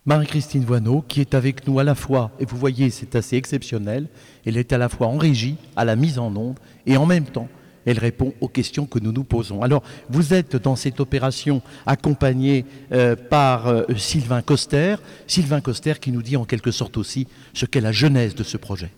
Marie-Christine 0.09 0.65
Voineau, 0.65 1.03
qui 1.07 1.21
est 1.21 1.35
avec 1.35 1.67
nous 1.67 1.77
à 1.77 1.83
la 1.83 1.93
fois, 1.93 2.31
et 2.39 2.45
vous 2.45 2.57
voyez, 2.57 2.89
c'est 2.89 3.15
assez 3.15 3.35
exceptionnel, 3.35 4.07
elle 4.43 4.57
est 4.57 4.73
à 4.73 4.79
la 4.79 4.89
fois 4.89 5.05
en 5.05 5.19
régie, 5.19 5.55
à 5.75 5.85
la 5.85 5.95
mise 5.95 6.17
en 6.17 6.35
onde, 6.35 6.57
et 6.87 6.97
en 6.97 7.05
même 7.05 7.25
temps, 7.25 7.47
elle 7.85 7.99
répond 7.99 8.33
aux 8.41 8.47
questions 8.47 8.87
que 8.87 8.97
nous 8.97 9.11
nous 9.11 9.23
posons. 9.23 9.61
Alors, 9.61 9.83
vous 10.09 10.33
êtes 10.33 10.55
dans 10.55 10.75
cette 10.75 10.99
opération 10.99 11.61
accompagné 11.85 12.65
euh, 12.91 13.15
par 13.15 13.67
euh, 13.67 13.83
Sylvain 13.97 14.41
Coster, 14.41 14.95
Sylvain 15.27 15.61
Coster 15.61 15.93
qui 16.01 16.11
nous 16.11 16.23
dit 16.23 16.37
en 16.37 16.45
quelque 16.45 16.71
sorte 16.71 16.97
aussi 16.97 17.27
ce 17.53 17.67
qu'est 17.67 17.79
la 17.79 17.91
genèse 17.91 18.33
de 18.33 18.43
ce 18.43 18.57
projet. 18.57 18.89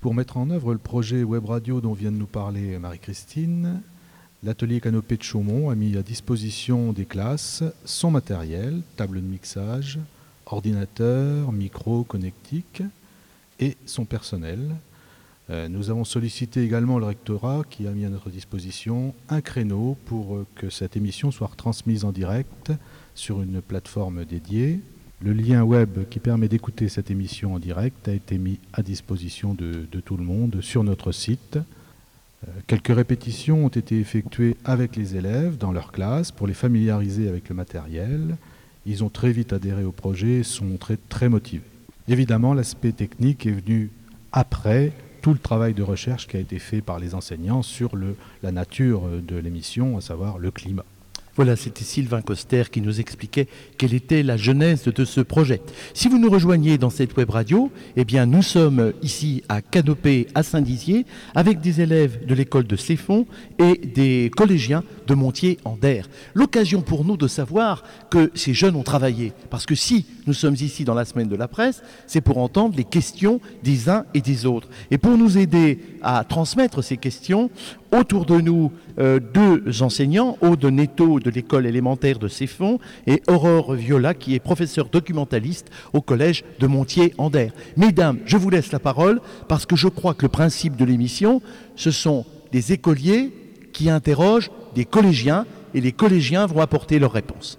Pour 0.00 0.14
mettre 0.14 0.38
en 0.38 0.48
œuvre 0.48 0.72
le 0.72 0.78
projet 0.78 1.22
Web 1.22 1.44
Radio 1.44 1.82
dont 1.82 1.92
vient 1.92 2.12
de 2.12 2.16
nous 2.16 2.24
parler 2.24 2.78
Marie-Christine, 2.78 3.82
l'atelier 4.42 4.80
Canopé 4.80 5.18
de 5.18 5.22
Chaumont 5.22 5.68
a 5.68 5.74
mis 5.74 5.98
à 5.98 6.02
disposition 6.02 6.94
des 6.94 7.04
classes 7.04 7.62
son 7.84 8.10
matériel, 8.10 8.80
table 8.96 9.20
de 9.20 9.26
mixage, 9.26 9.98
ordinateur, 10.52 11.52
micro, 11.52 12.04
connectique 12.04 12.82
et 13.58 13.76
son 13.86 14.04
personnel. 14.04 14.76
Euh, 15.50 15.68
nous 15.68 15.90
avons 15.90 16.04
sollicité 16.04 16.62
également 16.62 16.98
le 16.98 17.06
rectorat 17.06 17.62
qui 17.68 17.88
a 17.88 17.90
mis 17.90 18.04
à 18.04 18.08
notre 18.08 18.30
disposition 18.30 19.14
un 19.28 19.40
créneau 19.40 19.96
pour 20.06 20.36
euh, 20.36 20.46
que 20.54 20.70
cette 20.70 20.96
émission 20.96 21.32
soit 21.32 21.48
retransmise 21.48 22.04
en 22.04 22.12
direct 22.12 22.72
sur 23.16 23.42
une 23.42 23.60
plateforme 23.60 24.24
dédiée. 24.24 24.80
Le 25.22 25.32
lien 25.32 25.64
web 25.64 26.08
qui 26.08 26.20
permet 26.20 26.48
d'écouter 26.48 26.88
cette 26.88 27.10
émission 27.10 27.54
en 27.54 27.58
direct 27.58 28.08
a 28.08 28.12
été 28.12 28.38
mis 28.38 28.60
à 28.72 28.82
disposition 28.82 29.52
de, 29.52 29.86
tout 30.04 30.16
le 30.16 30.24
monde 30.24 30.60
sur 30.60 30.84
notre 30.84 31.10
site. 31.10 31.58
Euh, 32.46 32.52
quelques 32.68 32.94
répétitions 32.94 33.64
ont 33.64 33.68
été 33.68 33.98
effectuées 33.98 34.56
avec 34.64 34.94
les 34.94 35.16
élèves 35.16 35.58
dans 35.58 35.72
leur 35.72 35.90
classe 35.90 36.30
pour 36.30 36.46
les 36.46 36.54
familiariser 36.54 37.28
avec 37.28 37.48
le 37.48 37.56
matériel. 37.56 38.36
Ils 38.86 39.04
ont 39.04 39.08
très 39.08 39.32
vite 39.32 39.52
adhéré 39.52 39.84
au 39.84 39.92
projet 39.92 40.38
et 40.38 40.42
sont 40.42 40.76
très, 40.78 40.96
très 41.08 41.28
motivés. 41.28 41.62
Évidemment, 42.08 42.54
l'aspect 42.54 42.92
technique 42.92 43.46
est 43.46 43.52
venu 43.52 43.90
après 44.32 44.92
tout 45.22 45.32
le 45.32 45.38
travail 45.38 45.74
de 45.74 45.82
recherche 45.82 46.26
qui 46.26 46.36
a 46.36 46.40
été 46.40 46.58
fait 46.58 46.80
par 46.80 46.98
les 46.98 47.14
enseignants 47.14 47.62
sur 47.62 47.92
la 48.42 48.52
nature 48.52 49.02
de 49.22 49.36
l'émission, 49.36 49.98
à 49.98 50.00
savoir 50.00 50.38
le 50.38 50.50
climat. 50.50 50.84
Voilà, 51.40 51.56
c'était 51.56 51.84
Sylvain 51.84 52.20
Coster 52.20 52.64
qui 52.70 52.82
nous 52.82 53.00
expliquait 53.00 53.48
quelle 53.78 53.94
était 53.94 54.22
la 54.22 54.36
genèse 54.36 54.84
de 54.84 55.04
ce 55.06 55.22
projet. 55.22 55.62
Si 55.94 56.06
vous 56.06 56.18
nous 56.18 56.28
rejoignez 56.28 56.76
dans 56.76 56.90
cette 56.90 57.16
web 57.16 57.30
radio, 57.30 57.72
eh 57.96 58.04
bien, 58.04 58.26
nous 58.26 58.42
sommes 58.42 58.92
ici 59.00 59.42
à 59.48 59.62
Canopé, 59.62 60.26
à 60.34 60.42
Saint-Dizier, 60.42 61.06
avec 61.34 61.62
des 61.62 61.80
élèves 61.80 62.26
de 62.26 62.34
l'école 62.34 62.66
de 62.66 62.76
Céfon 62.76 63.24
et 63.58 63.78
des 63.78 64.30
collégiens 64.36 64.84
de 65.06 65.14
Montier 65.14 65.56
en 65.64 65.78
Der. 65.78 66.10
L'occasion 66.34 66.82
pour 66.82 67.06
nous 67.06 67.16
de 67.16 67.26
savoir 67.26 67.84
que 68.10 68.30
ces 68.34 68.52
jeunes 68.52 68.76
ont 68.76 68.82
travaillé. 68.82 69.32
Parce 69.48 69.64
que 69.64 69.74
si 69.74 70.04
nous 70.26 70.34
sommes 70.34 70.56
ici 70.56 70.84
dans 70.84 70.94
la 70.94 71.06
semaine 71.06 71.28
de 71.28 71.36
la 71.36 71.48
presse, 71.48 71.82
c'est 72.06 72.20
pour 72.20 72.36
entendre 72.36 72.76
les 72.76 72.84
questions 72.84 73.40
des 73.64 73.88
uns 73.88 74.04
et 74.12 74.20
des 74.20 74.44
autres. 74.44 74.68
Et 74.90 74.98
pour 74.98 75.16
nous 75.16 75.38
aider 75.38 75.78
à 76.02 76.22
transmettre 76.24 76.84
ces 76.84 76.98
questions, 76.98 77.50
autour 77.92 78.26
de 78.26 78.40
nous 78.40 78.72
euh, 78.98 79.18
deux 79.18 79.82
enseignants, 79.82 80.36
Aude 80.40 80.64
Netto 80.64 81.18
de 81.20 81.29
l'école 81.30 81.66
élémentaire 81.66 82.18
de 82.18 82.28
Céfon 82.28 82.78
et 83.06 83.22
Aurore 83.28 83.74
Viola 83.74 84.14
qui 84.14 84.34
est 84.34 84.40
professeure 84.40 84.88
documentaliste 84.88 85.70
au 85.92 86.00
collège 86.00 86.44
de 86.58 86.66
Montier-Ander. 86.66 87.48
Mesdames, 87.76 88.18
je 88.26 88.36
vous 88.36 88.50
laisse 88.50 88.72
la 88.72 88.78
parole 88.78 89.20
parce 89.48 89.66
que 89.66 89.76
je 89.76 89.88
crois 89.88 90.14
que 90.14 90.22
le 90.22 90.28
principe 90.28 90.76
de 90.76 90.84
l'émission, 90.84 91.40
ce 91.76 91.90
sont 91.90 92.24
des 92.52 92.72
écoliers 92.72 93.32
qui 93.72 93.90
interrogent 93.90 94.50
des 94.74 94.84
collégiens 94.84 95.46
et 95.74 95.80
les 95.80 95.92
collégiens 95.92 96.46
vont 96.46 96.60
apporter 96.60 96.98
leurs 96.98 97.12
réponses. 97.12 97.58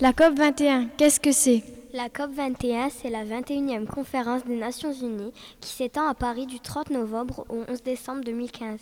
La 0.00 0.14
COP 0.14 0.38
21, 0.38 0.88
qu'est-ce 0.96 1.20
que 1.20 1.32
c'est? 1.32 1.62
La 1.92 2.08
COP 2.08 2.30
21, 2.30 2.88
c'est 2.88 3.10
la 3.10 3.24
21e 3.24 3.84
conférence 3.84 4.44
des 4.44 4.54
Nations 4.54 4.92
Unies 4.92 5.32
qui 5.60 5.70
s'étend 5.70 6.06
à 6.06 6.14
Paris 6.14 6.46
du 6.46 6.60
30 6.60 6.90
novembre 6.90 7.44
au 7.48 7.64
11 7.68 7.82
décembre 7.82 8.22
2015. 8.22 8.78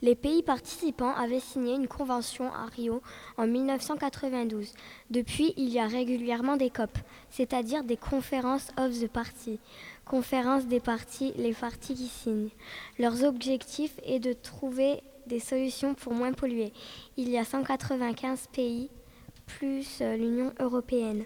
Les 0.00 0.14
pays 0.14 0.44
participants 0.44 1.12
avaient 1.12 1.40
signé 1.40 1.74
une 1.74 1.88
convention 1.88 2.52
à 2.52 2.66
Rio 2.66 3.02
en 3.36 3.48
1992. 3.48 4.74
Depuis, 5.10 5.54
il 5.56 5.70
y 5.70 5.80
a 5.80 5.88
régulièrement 5.88 6.56
des 6.56 6.70
COP, 6.70 6.96
c'est-à-dire 7.30 7.82
des 7.82 7.96
conférences 7.96 8.68
of 8.78 8.96
the 8.96 9.08
party. 9.08 9.58
Conférences 10.04 10.66
des 10.66 10.80
parties, 10.80 11.32
les 11.36 11.54
parties 11.54 11.94
qui 11.94 12.06
signent. 12.06 12.50
Leur 12.96 13.24
objectif 13.24 13.98
est 14.04 14.20
de 14.20 14.34
trouver 14.34 15.02
des 15.26 15.40
solutions 15.40 15.94
pour 15.94 16.12
moins 16.12 16.32
polluer. 16.32 16.72
Il 17.16 17.28
y 17.28 17.38
a 17.38 17.44
195 17.44 18.50
pays 18.52 18.88
plus 19.46 19.98
euh, 20.00 20.16
l'Union 20.16 20.52
européenne. 20.60 21.24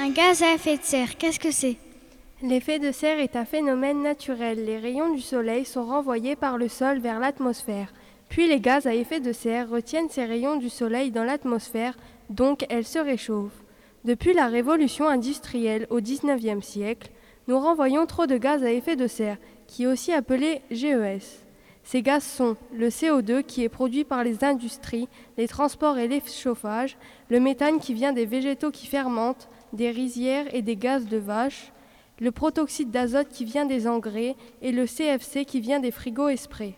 Un 0.00 0.10
gaz 0.10 0.44
à 0.44 0.54
effet 0.54 0.76
de 0.76 0.84
serre, 0.84 1.16
qu'est-ce 1.16 1.40
que 1.40 1.50
c'est? 1.50 1.76
L'effet 2.40 2.78
de 2.78 2.92
serre 2.92 3.18
est 3.18 3.34
un 3.34 3.44
phénomène 3.44 4.00
naturel. 4.00 4.64
Les 4.64 4.78
rayons 4.78 5.12
du 5.12 5.20
soleil 5.20 5.64
sont 5.64 5.84
renvoyés 5.84 6.36
par 6.36 6.56
le 6.56 6.68
sol 6.68 7.00
vers 7.00 7.18
l'atmosphère. 7.18 7.92
Puis 8.28 8.46
les 8.46 8.60
gaz 8.60 8.86
à 8.86 8.94
effet 8.94 9.18
de 9.18 9.32
serre 9.32 9.68
retiennent 9.68 10.08
ces 10.08 10.24
rayons 10.24 10.54
du 10.54 10.68
soleil 10.68 11.10
dans 11.10 11.24
l'atmosphère, 11.24 11.96
donc 12.30 12.64
elles 12.70 12.86
se 12.86 13.00
réchauffent. 13.00 13.64
Depuis 14.04 14.34
la 14.34 14.46
révolution 14.46 15.08
industrielle 15.08 15.88
au 15.90 16.00
XIXe 16.00 16.64
siècle, 16.64 17.10
nous 17.48 17.58
renvoyons 17.58 18.06
trop 18.06 18.26
de 18.26 18.36
gaz 18.36 18.62
à 18.62 18.70
effet 18.70 18.94
de 18.94 19.08
serre, 19.08 19.38
qui 19.66 19.82
est 19.82 19.88
aussi 19.88 20.12
appelé 20.12 20.62
GES. 20.70 21.44
Ces 21.82 22.02
gaz 22.02 22.22
sont 22.22 22.56
le 22.72 22.90
CO2 22.90 23.42
qui 23.42 23.64
est 23.64 23.68
produit 23.68 24.04
par 24.04 24.22
les 24.22 24.44
industries, 24.44 25.08
les 25.36 25.48
transports 25.48 25.98
et 25.98 26.06
les 26.06 26.20
chauffages, 26.20 26.96
le 27.30 27.40
méthane 27.40 27.80
qui 27.80 27.94
vient 27.94 28.12
des 28.12 28.26
végétaux 28.26 28.70
qui 28.70 28.86
fermentent, 28.86 29.48
des 29.72 29.90
rizières 29.90 30.52
et 30.54 30.62
des 30.62 30.76
gaz 30.76 31.06
de 31.06 31.18
vache, 31.18 31.72
le 32.20 32.32
protoxyde 32.32 32.90
d'azote 32.90 33.28
qui 33.28 33.44
vient 33.44 33.66
des 33.66 33.86
engrais 33.86 34.34
et 34.62 34.72
le 34.72 34.86
CFC 34.86 35.44
qui 35.44 35.60
vient 35.60 35.80
des 35.80 35.90
frigos 35.90 36.28
et 36.28 36.36
sprays. 36.36 36.74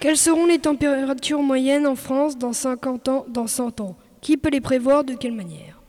Quelles 0.00 0.16
seront 0.16 0.46
les 0.46 0.58
températures 0.58 1.42
moyennes 1.42 1.86
en 1.86 1.96
France 1.96 2.36
dans 2.36 2.52
50 2.52 3.08
ans, 3.08 3.24
dans 3.28 3.46
100 3.46 3.80
ans? 3.80 3.96
Qui 4.20 4.36
peut 4.36 4.50
les 4.50 4.60
prévoir 4.60 5.02
de 5.02 5.14
quelle 5.14 5.32
manière? 5.32 5.80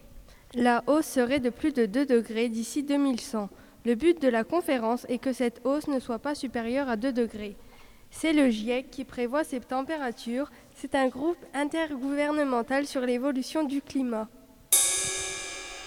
La 0.53 0.83
hausse 0.87 1.05
serait 1.05 1.41
de 1.41 1.49
plus 1.49 1.73
de 1.73 1.85
2 1.85 2.05
degrés 2.05 2.47
d'ici 2.47 2.81
2100. 2.81 3.49
Le 3.83 3.95
but 3.95 4.21
de 4.21 4.29
la 4.29 4.45
conférence 4.45 5.05
est 5.09 5.17
que 5.17 5.33
cette 5.33 5.61
hausse 5.65 5.87
ne 5.87 5.99
soit 5.99 6.19
pas 6.19 6.33
supérieure 6.33 6.87
à 6.87 6.95
2 6.95 7.11
degrés. 7.11 7.57
C'est 8.09 8.31
le 8.31 8.49
GIEC 8.49 8.89
qui 8.89 9.03
prévoit 9.03 9.43
ces 9.43 9.59
températures. 9.59 10.49
C'est 10.75 10.95
un 10.95 11.09
groupe 11.09 11.43
intergouvernemental 11.53 12.87
sur 12.87 13.01
l'évolution 13.01 13.65
du 13.65 13.81
climat. 13.81 14.29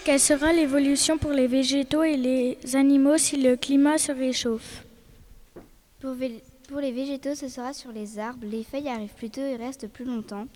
Quelle 0.05 0.19
sera 0.19 0.53
l'évolution 0.53 1.17
pour 1.17 1.31
les 1.31 1.45
végétaux 1.45 2.03
et 2.03 2.17
les 2.17 2.57
animaux 2.75 3.17
si 3.17 3.37
le 3.37 3.55
climat 3.55 3.97
se 3.97 4.11
réchauffe? 4.11 4.85
Pour, 5.99 6.15
les 6.79 6.91
végétaux, 6.91 7.35
ce 7.35 7.47
sera 7.47 7.73
sur 7.73 7.91
les 7.91 8.17
arbres. 8.17 8.45
Les 8.49 8.63
feuilles 8.63 8.87
arrivent 8.87 9.13
plus 9.13 9.29
tôt 9.29 9.41
et 9.41 9.55
restent 9.55 9.87
plus 9.87 10.05
longtemps. 10.05 10.47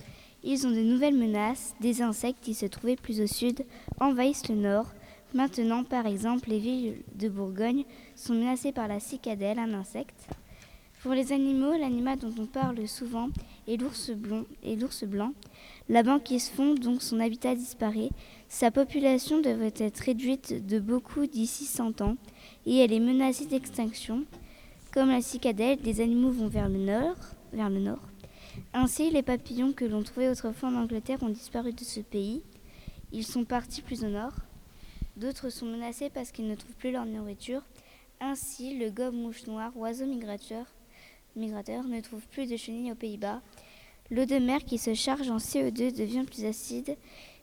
Ils 0.44 0.66
ont 0.66 0.72
de 0.72 0.82
nouvelles 0.82 1.18
menaces. 1.18 1.76
Des 1.82 2.02
insectes 2.02 2.42
qui 2.42 2.54
se 2.54 2.66
trouvaient 2.66 2.96
plus 2.96 3.22
au 3.22 3.28
sud 3.28 3.66
envahissent 4.00 4.48
le 4.48 4.56
nord. 4.56 4.88
Maintenant, 5.34 5.84
par 5.84 6.08
exemple, 6.08 6.50
les 6.50 6.60
villes 6.60 6.96
de 7.16 7.28
Bourgogne 7.28 7.84
sont 8.16 8.34
menacées 8.34 8.72
par 8.72 8.88
la 8.88 9.00
cicadelle, 9.00 9.60
un 9.60 9.74
insecte. 9.74 10.28
Pour 11.02 11.12
les 11.12 11.34
animaux, 11.34 11.74
l'animal 11.78 12.18
dont 12.18 12.34
on 12.40 12.46
parle 12.46 12.88
souvent 12.88 13.30
est 13.68 13.76
l'ours 13.76 14.12
blanc. 15.04 15.34
La 15.90 16.02
banquise 16.02 16.50
fond, 16.50 16.76
donc 16.76 17.02
son 17.02 17.20
habitat 17.20 17.56
disparaît. 17.56 18.10
Sa 18.48 18.72
population 18.72 19.42
devrait 19.42 19.74
être 19.78 20.00
réduite 20.00 20.66
de 20.66 20.80
beaucoup 20.80 21.28
d'ici 21.28 21.66
100 21.66 22.02
ans 22.02 22.16
et 22.66 22.78
elle 22.78 22.94
est 22.94 23.00
menacée 23.00 23.46
d'extinction. 23.46 24.24
Comme 24.94 25.10
la 25.10 25.22
cicadelle, 25.22 25.82
des 25.82 26.00
animaux 26.00 26.32
vont 26.32 26.48
vers 26.48 26.70
le 26.70 26.78
nord. 26.78 27.16
Vers 27.52 27.70
le 27.70 27.80
nord. 27.80 28.00
Ainsi, 28.74 29.10
les 29.10 29.24
papillons 29.24 29.74
que 29.74 29.84
l'on 29.84 30.04
trouvait 30.04 30.30
autrefois 30.30 30.70
en 30.70 30.76
Angleterre 30.76 31.22
ont 31.22 31.30
disparu 31.30 31.74
de 31.74 31.84
ce 31.84 32.00
pays. 32.00 32.44
Ils 33.12 33.26
sont 33.26 33.44
partis 33.44 33.82
plus 33.82 34.04
au 34.04 34.10
nord. 34.10 34.34
D'autres 35.18 35.50
sont 35.50 35.66
menacés 35.66 36.10
parce 36.10 36.32
qu'ils 36.32 36.48
ne 36.48 36.56
trouvent 36.56 36.76
plus 36.76 36.92
leur 36.92 37.06
nourriture. 37.06 37.62
Ainsi, 38.22 38.78
le 38.78 38.90
gobe-mouche 38.90 39.48
noir, 39.48 39.76
oiseau 39.76 40.06
migrateur, 40.06 40.66
ne 41.36 42.00
trouve 42.02 42.26
plus 42.28 42.50
de 42.50 42.56
chenilles 42.56 42.92
aux 42.92 42.96
Pays-Bas. 42.96 43.42
L'eau 44.14 44.26
de 44.26 44.38
mer 44.38 44.64
qui 44.64 44.78
se 44.78 44.94
charge 44.94 45.32
en 45.32 45.38
CO2 45.38 45.92
devient 45.92 46.24
plus 46.24 46.46
acide. 46.46 46.98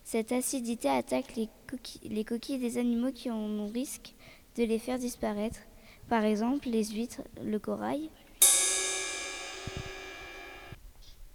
Cette 0.05 0.31
acidité 0.31 0.89
attaque 0.89 1.35
les, 1.35 1.49
les 2.05 2.23
coquilles 2.23 2.61
des 2.61 2.79
animaux 2.79 3.11
qui 3.11 3.29
ont 3.29 3.49
le 3.49 3.73
risque 3.73 4.15
de 4.57 4.63
les 4.63 4.79
faire 4.79 4.97
disparaître. 4.97 5.59
Par 6.09 6.23
exemple, 6.23 6.69
les 6.69 6.85
huîtres, 6.85 7.23
le 7.43 7.59
corail. 7.59 8.09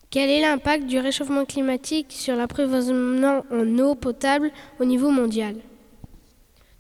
Quel 0.10 0.30
est 0.30 0.40
l'impact 0.40 0.86
du 0.86 1.00
réchauffement 1.00 1.44
climatique 1.44 2.14
sur 2.14 2.38
l'approvisionnement 2.38 3.44
en 3.52 3.78
eau 3.80 3.94
potable 3.94 4.54
au 4.80 4.86
niveau 4.86 5.12
mondial? 5.12 5.58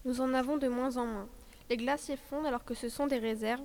Nous 0.05 0.21
en 0.21 0.33
avons 0.33 0.55
de 0.55 0.69
moins 0.69 0.95
en 0.95 1.05
moins. 1.05 1.27
Les 1.69 1.75
glaciers 1.75 2.17
fondent 2.29 2.45
alors 2.45 2.63
que 2.63 2.73
ce 2.73 2.87
sont 2.87 3.07
des 3.07 3.19
réserves. 3.19 3.59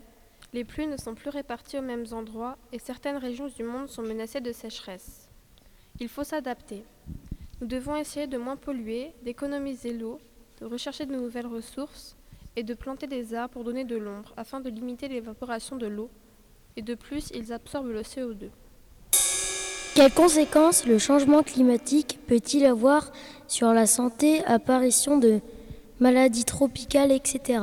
Les 0.53 0.65
pluies 0.65 0.89
ne 0.89 0.97
sont 0.97 1.15
plus 1.15 1.31
réparties 1.31 1.79
aux 1.79 1.83
mêmes 1.83 2.07
endroits 2.11 2.57
et 2.73 2.81
certaines 2.81 3.19
régions 3.19 3.47
du 3.47 3.63
monde 3.63 3.89
sont 3.89 4.03
menacées 4.03 4.41
de 4.41 4.51
sécheresse. 4.51 5.29
Il 6.01 6.09
faut 6.09 6.25
s'adapter. 6.25 6.83
Nous 7.61 7.69
devons 7.69 7.95
essayer 7.95 8.27
de 8.27 8.37
moins 8.37 8.57
polluer, 8.57 9.13
d'économiser 9.23 9.93
l'eau, 9.93 10.19
de 10.61 10.67
rechercher 10.67 11.07
de 11.07 11.15
nouvelles 11.15 11.47
ressources 11.47 12.17
et 12.57 12.65
de 12.65 12.75
planter 12.75 13.07
des 13.07 13.33
arbres 13.33 13.53
pour 13.53 13.65
donner 13.65 13.85
de 13.85 13.97
l'ombre 13.97 14.33
afin 14.37 14.59
de 14.61 14.69
limiter 14.71 15.07
l'évaporation 15.07 15.77
de 15.77 15.87
l'eau. 15.87 16.11
Et 16.77 16.83
de 16.83 16.97
plus, 16.97 17.31
ils 17.33 17.53
absorbent 17.53 17.93
le 17.93 18.03
CO2. 18.03 18.49
Quelles 19.95 20.13
conséquences 20.13 20.85
le 20.85 20.99
changement 20.99 21.45
climatique 21.45 22.19
peut-il 22.27 22.65
avoir 22.65 23.13
sur 23.47 23.73
la 23.73 23.87
santé, 23.87 24.45
apparition 24.47 25.17
de 25.17 25.41
maladies 26.01 26.45
tropicales, 26.45 27.13
etc. 27.13 27.61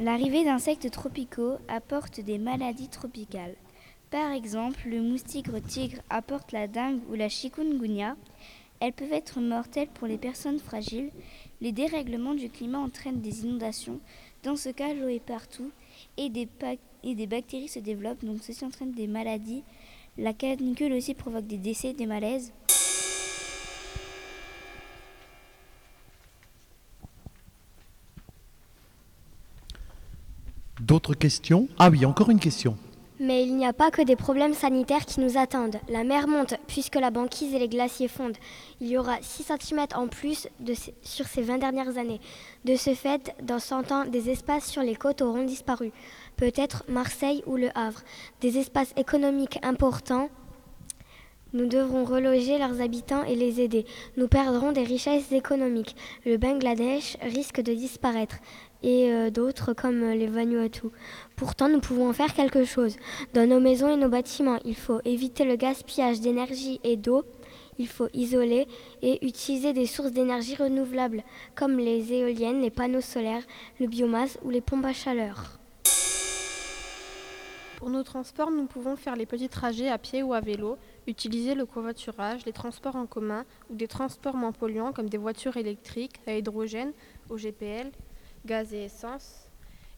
L'arrivée 0.00 0.44
d'insectes 0.44 0.88
tropicaux 0.92 1.56
apporte 1.66 2.20
des 2.20 2.38
maladies 2.38 2.88
tropicales. 2.88 3.56
Par 4.12 4.30
exemple, 4.30 4.78
le 4.86 5.02
moustigre 5.02 5.58
tigre 5.58 5.98
apporte 6.08 6.52
la 6.52 6.68
dengue 6.68 7.00
ou 7.10 7.14
la 7.14 7.28
chikungunya. 7.28 8.14
Elles 8.78 8.92
peuvent 8.92 9.12
être 9.12 9.40
mortelles 9.40 9.88
pour 9.88 10.06
les 10.06 10.16
personnes 10.16 10.60
fragiles. 10.60 11.10
Les 11.60 11.72
dérèglements 11.72 12.34
du 12.34 12.48
climat 12.48 12.78
entraînent 12.78 13.20
des 13.20 13.42
inondations. 13.44 13.98
Dans 14.44 14.54
ce 14.54 14.68
cas, 14.68 14.94
l'eau 14.94 15.08
est 15.08 15.18
partout 15.18 15.72
et 16.16 16.28
des, 16.28 16.48
et 17.02 17.16
des 17.16 17.26
bactéries 17.26 17.66
se 17.66 17.80
développent, 17.80 18.24
donc 18.24 18.44
ceci 18.44 18.64
entraîne 18.64 18.92
des 18.92 19.08
maladies. 19.08 19.64
La 20.16 20.32
canicule 20.32 20.92
aussi 20.92 21.14
provoque 21.14 21.48
des 21.48 21.58
décès, 21.58 21.92
des 21.92 22.06
malaises. 22.06 22.52
D'autres 30.80 31.14
questions? 31.14 31.68
Ah 31.78 31.90
oui, 31.90 32.04
encore 32.06 32.30
une 32.30 32.38
question. 32.38 32.76
Mais 33.20 33.42
il 33.42 33.56
n'y 33.56 33.66
a 33.66 33.72
pas 33.72 33.90
que 33.90 34.02
des 34.02 34.14
problèmes 34.14 34.54
sanitaires 34.54 35.04
qui 35.04 35.18
nous 35.18 35.36
attendent. 35.36 35.80
La 35.88 36.04
mer 36.04 36.28
monte 36.28 36.54
puisque 36.68 36.94
la 36.94 37.10
banquise 37.10 37.52
et 37.52 37.58
les 37.58 37.68
glaciers 37.68 38.06
fondent. 38.06 38.36
Il 38.80 38.86
y 38.86 38.96
aura 38.96 39.16
6 39.20 39.50
cm 39.60 39.86
en 39.96 40.06
plus 40.06 40.46
sur 41.02 41.26
ces 41.26 41.42
20 41.42 41.58
dernières 41.58 41.98
années. 41.98 42.20
De 42.64 42.76
ce 42.76 42.94
fait, 42.94 43.34
dans 43.42 43.58
100 43.58 43.90
ans, 43.90 44.04
des 44.04 44.30
espaces 44.30 44.66
sur 44.66 44.82
les 44.82 44.94
côtes 44.94 45.20
auront 45.20 45.44
disparu. 45.44 45.90
Peut-être 46.36 46.84
Marseille 46.88 47.42
ou 47.46 47.56
Le 47.56 47.76
Havre. 47.76 48.02
Des 48.40 48.58
espaces 48.58 48.92
économiques 48.96 49.58
importants 49.64 50.28
nous 51.54 51.66
devrons 51.66 52.04
reloger 52.04 52.58
leurs 52.58 52.82
habitants 52.82 53.24
et 53.24 53.34
les 53.34 53.62
aider. 53.62 53.86
Nous 54.18 54.28
perdrons 54.28 54.70
des 54.70 54.82
richesses 54.82 55.32
économiques. 55.32 55.96
Le 56.26 56.36
Bangladesh 56.36 57.16
risque 57.22 57.62
de 57.62 57.72
disparaître 57.72 58.36
et 58.82 59.12
euh, 59.12 59.30
d'autres 59.30 59.72
comme 59.72 60.00
les 60.10 60.26
Vanuatu. 60.26 60.88
Pourtant, 61.36 61.68
nous 61.68 61.80
pouvons 61.80 62.12
faire 62.12 62.34
quelque 62.34 62.64
chose. 62.64 62.96
Dans 63.34 63.48
nos 63.48 63.60
maisons 63.60 63.92
et 63.92 63.96
nos 63.96 64.08
bâtiments, 64.08 64.58
il 64.64 64.76
faut 64.76 65.00
éviter 65.04 65.44
le 65.44 65.56
gaspillage 65.56 66.20
d'énergie 66.20 66.80
et 66.84 66.96
d'eau. 66.96 67.24
Il 67.78 67.86
faut 67.86 68.08
isoler 68.12 68.66
et 69.02 69.24
utiliser 69.24 69.72
des 69.72 69.86
sources 69.86 70.12
d'énergie 70.12 70.56
renouvelables 70.56 71.22
comme 71.54 71.78
les 71.78 72.12
éoliennes, 72.12 72.60
les 72.60 72.70
panneaux 72.70 73.00
solaires, 73.00 73.44
le 73.78 73.86
biomasse 73.86 74.38
ou 74.42 74.50
les 74.50 74.60
pompes 74.60 74.84
à 74.84 74.92
chaleur. 74.92 75.58
Pour 77.78 77.90
nos 77.90 78.02
transports, 78.02 78.50
nous 78.50 78.66
pouvons 78.66 78.96
faire 78.96 79.14
les 79.14 79.24
petits 79.24 79.48
trajets 79.48 79.88
à 79.88 79.98
pied 79.98 80.24
ou 80.24 80.34
à 80.34 80.40
vélo, 80.40 80.76
utiliser 81.06 81.54
le 81.54 81.64
covoiturage, 81.64 82.44
les 82.44 82.52
transports 82.52 82.96
en 82.96 83.06
commun 83.06 83.44
ou 83.70 83.76
des 83.76 83.86
transports 83.86 84.34
moins 84.34 84.50
polluants 84.50 84.92
comme 84.92 85.08
des 85.08 85.16
voitures 85.16 85.56
électriques 85.56 86.16
à 86.26 86.34
hydrogène, 86.34 86.92
au 87.30 87.36
GPL, 87.36 87.92
gaz 88.44 88.72
et 88.72 88.84
essence, 88.84 89.48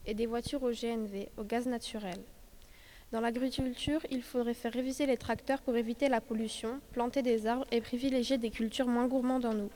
et 0.05 0.13
des 0.13 0.25
voitures 0.25 0.63
au 0.63 0.71
GNV, 0.71 1.29
au 1.37 1.43
gaz 1.43 1.67
naturel. 1.67 2.17
Dans 3.11 3.21
l'agriculture, 3.21 3.99
il 4.09 4.23
faudrait 4.23 4.53
faire 4.53 4.71
réviser 4.71 5.05
les 5.05 5.17
tracteurs 5.17 5.61
pour 5.61 5.75
éviter 5.75 6.07
la 6.07 6.21
pollution, 6.21 6.79
planter 6.93 7.21
des 7.21 7.45
arbres 7.45 7.67
et 7.71 7.81
privilégier 7.81 8.37
des 8.37 8.49
cultures 8.49 8.87
moins 8.87 9.07
gourmandes 9.07 9.45
en 9.45 9.55
eau. 9.55 9.69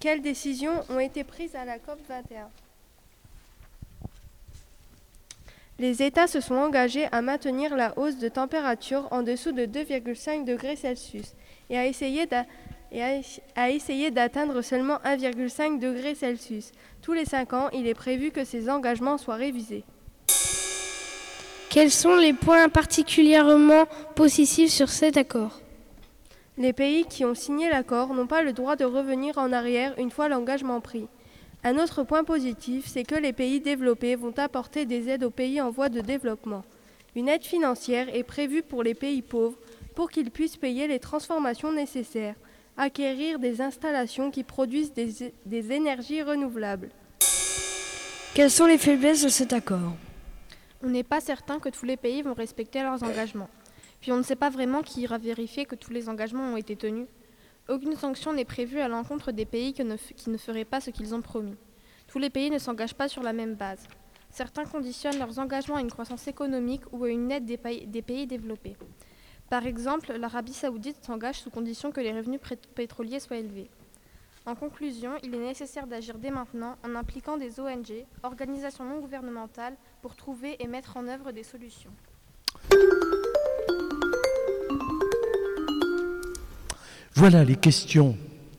Quelles 0.00 0.22
décisions 0.22 0.84
ont 0.90 1.00
été 1.00 1.24
prises 1.24 1.56
à 1.56 1.64
la 1.64 1.78
COP 1.78 1.98
21 2.08 2.50
Les 5.78 6.02
États 6.02 6.26
se 6.26 6.40
sont 6.40 6.54
engagés 6.54 7.06
à 7.12 7.20
maintenir 7.20 7.76
la 7.76 7.92
hausse 7.98 8.16
de 8.16 8.28
température 8.28 9.08
en 9.10 9.22
dessous 9.22 9.52
de 9.52 9.66
2,5 9.66 10.44
degrés 10.44 10.74
Celsius 10.74 11.34
et 11.68 11.76
à 11.76 11.86
essayer 11.86 12.26
d'atteindre 14.10 14.62
seulement 14.62 14.96
1,5 15.04 15.78
degré 15.78 16.14
Celsius. 16.14 16.72
Tous 17.02 17.12
les 17.12 17.26
5 17.26 17.52
ans, 17.52 17.68
il 17.74 17.86
est 17.86 17.94
prévu 17.94 18.30
que 18.30 18.42
ces 18.42 18.70
engagements 18.70 19.18
soient 19.18 19.34
révisés. 19.34 19.84
Quels 21.68 21.90
sont 21.90 22.16
les 22.16 22.32
points 22.32 22.70
particulièrement 22.70 23.84
positifs 24.14 24.70
sur 24.70 24.88
cet 24.88 25.18
accord? 25.18 25.60
Les 26.56 26.72
pays 26.72 27.04
qui 27.04 27.26
ont 27.26 27.34
signé 27.34 27.68
l'accord 27.68 28.14
n'ont 28.14 28.26
pas 28.26 28.40
le 28.40 28.54
droit 28.54 28.76
de 28.76 28.86
revenir 28.86 29.36
en 29.36 29.52
arrière 29.52 29.92
une 29.98 30.10
fois 30.10 30.30
l'engagement 30.30 30.80
pris. 30.80 31.06
Un 31.64 31.78
autre 31.78 32.04
point 32.04 32.24
positif, 32.24 32.86
c'est 32.86 33.04
que 33.04 33.16
les 33.16 33.32
pays 33.32 33.60
développés 33.60 34.14
vont 34.14 34.38
apporter 34.38 34.86
des 34.86 35.08
aides 35.08 35.24
aux 35.24 35.30
pays 35.30 35.60
en 35.60 35.70
voie 35.70 35.88
de 35.88 36.00
développement. 36.00 36.64
Une 37.16 37.28
aide 37.28 37.44
financière 37.44 38.14
est 38.14 38.22
prévue 38.22 38.62
pour 38.62 38.82
les 38.82 38.94
pays 38.94 39.22
pauvres 39.22 39.58
pour 39.94 40.10
qu'ils 40.10 40.30
puissent 40.30 40.58
payer 40.58 40.86
les 40.86 40.98
transformations 40.98 41.72
nécessaires, 41.72 42.34
acquérir 42.76 43.38
des 43.38 43.60
installations 43.62 44.30
qui 44.30 44.44
produisent 44.44 44.92
des, 44.92 45.32
des 45.46 45.72
énergies 45.72 46.22
renouvelables. 46.22 46.90
Quelles 48.34 48.50
sont 48.50 48.66
les 48.66 48.76
faiblesses 48.76 49.22
de 49.22 49.30
cet 49.30 49.54
accord? 49.54 49.96
On 50.82 50.90
n'est 50.90 51.02
pas 51.02 51.20
certain 51.20 51.58
que 51.58 51.70
tous 51.70 51.86
les 51.86 51.96
pays 51.96 52.20
vont 52.20 52.34
respecter 52.34 52.82
leurs 52.82 53.02
engagements. 53.02 53.48
Puis 54.00 54.12
on 54.12 54.18
ne 54.18 54.22
sait 54.22 54.36
pas 54.36 54.50
vraiment 54.50 54.82
qui 54.82 55.00
ira 55.00 55.16
vérifier 55.16 55.64
que 55.64 55.74
tous 55.74 55.90
les 55.90 56.10
engagements 56.10 56.52
ont 56.52 56.56
été 56.58 56.76
tenus. 56.76 57.06
Aucune 57.68 57.96
sanction 57.96 58.32
n'est 58.32 58.44
prévue 58.44 58.78
à 58.78 58.86
l'encontre 58.86 59.32
des 59.32 59.44
pays 59.44 59.72
qui 59.72 59.84
ne, 59.84 60.36
feraient 60.36 60.64
pas 60.64 60.80
ce 60.80 60.90
qu'ils 60.90 61.14
ont 61.14 61.22
promis. 61.22 61.56
Tous 62.06 62.20
les 62.20 62.30
pays 62.30 62.50
ne 62.50 62.58
s'engagent 62.58 62.94
pas 62.94 63.08
sur 63.08 63.24
la 63.24 63.32
même 63.32 63.56
base. 63.56 63.88
Certains 64.30 64.64
conditionnent 64.64 65.18
leurs 65.18 65.40
engagements 65.40 65.76
à 65.76 65.80
une 65.80 65.90
croissance 65.90 66.28
économique 66.28 66.82
ou 66.92 67.02
à 67.04 67.08
une 67.08 67.32
aide 67.32 67.44
des 67.44 68.02
pays 68.02 68.26
développés. 68.26 68.76
Par 69.50 69.66
exemple, 69.66 70.12
l'Arabie 70.12 70.52
saoudite 70.52 71.04
s'engage 71.04 71.40
sous 71.40 71.50
condition 71.50 71.90
que 71.90 72.00
les 72.00 72.12
revenus 72.12 72.40
pétroliers 72.74 73.20
soient 73.20 73.38
élevés. 73.38 73.70
En 74.44 74.54
conclusion, 74.54 75.12
il 75.24 75.34
est 75.34 75.38
nécessaire 75.38 75.88
d'agir 75.88 76.18
dès 76.18 76.30
maintenant 76.30 76.76
en 76.84 76.94
impliquant 76.94 77.36
des 77.36 77.58
ONG, 77.58 78.06
organisations 78.22 78.84
non 78.84 79.00
gouvernementales, 79.00 79.76
pour 80.02 80.14
trouver 80.14 80.56
et 80.62 80.68
mettre 80.68 80.96
en 80.96 81.08
œuvre 81.08 81.32
des 81.32 81.42
solutions. 81.42 81.90
Voilà 87.16 87.44
les 87.44 87.56
questions 87.56 88.14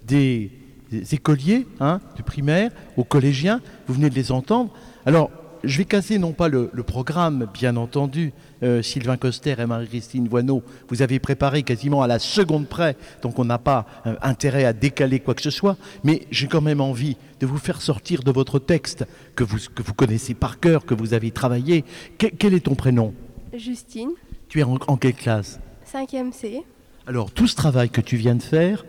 des, 0.08 0.52
des 0.92 1.14
écoliers 1.14 1.68
hein, 1.80 2.02
du 2.16 2.24
primaire 2.24 2.72
aux 2.98 3.04
collégiens. 3.04 3.62
Vous 3.88 3.94
venez 3.94 4.10
de 4.10 4.16
les 4.16 4.32
entendre. 4.32 4.72
Alors, 5.06 5.30
je 5.64 5.78
vais 5.78 5.86
casser 5.86 6.18
non 6.18 6.34
pas 6.34 6.48
le, 6.50 6.70
le 6.74 6.82
programme, 6.84 7.48
bien 7.54 7.76
entendu. 7.78 8.34
Euh, 8.64 8.82
Sylvain 8.82 9.16
Coster 9.18 9.54
et 9.60 9.66
Marie-Christine 9.68 10.28
Voineau, 10.28 10.64
vous 10.90 11.04
avez 11.04 11.20
préparé 11.20 11.62
quasiment 11.62 12.02
à 12.02 12.08
la 12.08 12.18
seconde 12.18 12.68
près, 12.68 12.96
donc 13.22 13.38
on 13.38 13.46
n'a 13.46 13.60
pas 13.60 13.86
euh, 14.08 14.16
intérêt 14.24 14.66
à 14.66 14.74
décaler 14.74 15.20
quoi 15.20 15.36
que 15.36 15.44
ce 15.44 15.52
soit. 15.52 15.78
Mais 16.04 16.24
j'ai 16.32 16.48
quand 16.48 16.62
même 16.62 16.82
envie 16.82 17.16
de 17.40 17.46
vous 17.46 17.58
faire 17.60 17.80
sortir 17.82 18.24
de 18.24 18.32
votre 18.32 18.58
texte 18.58 19.06
que 19.36 19.44
vous, 19.44 19.58
que 19.76 19.84
vous 19.84 19.94
connaissez 19.94 20.34
par 20.34 20.60
cœur, 20.60 20.86
que 20.86 20.96
vous 20.96 21.14
avez 21.14 21.30
travaillé. 21.30 21.86
Que- 22.18 22.28
quel 22.28 22.56
est 22.56 22.62
ton 22.66 22.74
prénom? 22.74 23.14
Justine, 23.56 24.10
Tu 24.50 24.60
es 24.60 24.64
en, 24.64 24.78
en 24.88 24.98
quelle 24.98 25.14
classe? 25.14 25.60
5e 25.92 26.32
C. 26.32 26.64
Alors, 27.08 27.32
tout 27.32 27.48
ce 27.48 27.56
travail 27.56 27.90
que 27.90 28.02
tu 28.02 28.18
viens 28.18 28.36
de 28.36 28.44
faire, 28.44 28.86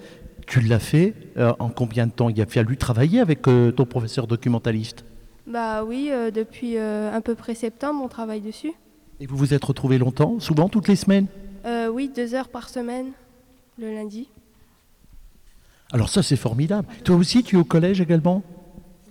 tu 0.48 0.60
l'as 0.60 0.80
fait 0.80 1.14
euh, 1.36 1.52
en 1.60 1.68
combien 1.68 2.08
de 2.08 2.10
temps? 2.10 2.28
Il 2.28 2.40
a 2.42 2.46
fallu 2.46 2.76
travailler 2.76 3.20
avec 3.20 3.46
euh, 3.46 3.70
ton 3.70 3.86
professeur 3.86 4.26
documentaliste? 4.26 5.04
Bah 5.46 5.84
oui, 5.84 6.08
euh, 6.10 6.32
depuis 6.32 6.76
à 6.78 7.20
peu 7.20 7.36
près 7.36 7.54
septembre, 7.54 8.02
on 8.04 8.08
travaille 8.08 8.40
dessus. 8.40 8.72
Et 9.20 9.26
vous 9.26 9.36
vous 9.36 9.54
êtes 9.54 9.64
retrouvés 9.64 9.98
longtemps? 9.98 10.40
Souvent, 10.40 10.68
toutes 10.68 10.88
les 10.88 10.96
semaines? 10.96 11.28
Euh, 11.64 11.88
oui, 11.88 12.10
deux 12.14 12.34
heures 12.34 12.48
par 12.48 12.68
semaine, 12.68 13.12
le 13.78 13.94
lundi. 13.94 14.28
Alors 15.92 16.08
ça, 16.08 16.24
c'est 16.24 16.36
formidable. 16.36 16.88
Toi 17.04 17.14
aussi, 17.14 17.44
tu 17.44 17.54
es 17.54 17.58
au 17.58 17.64
collège 17.64 18.00
également? 18.00 18.42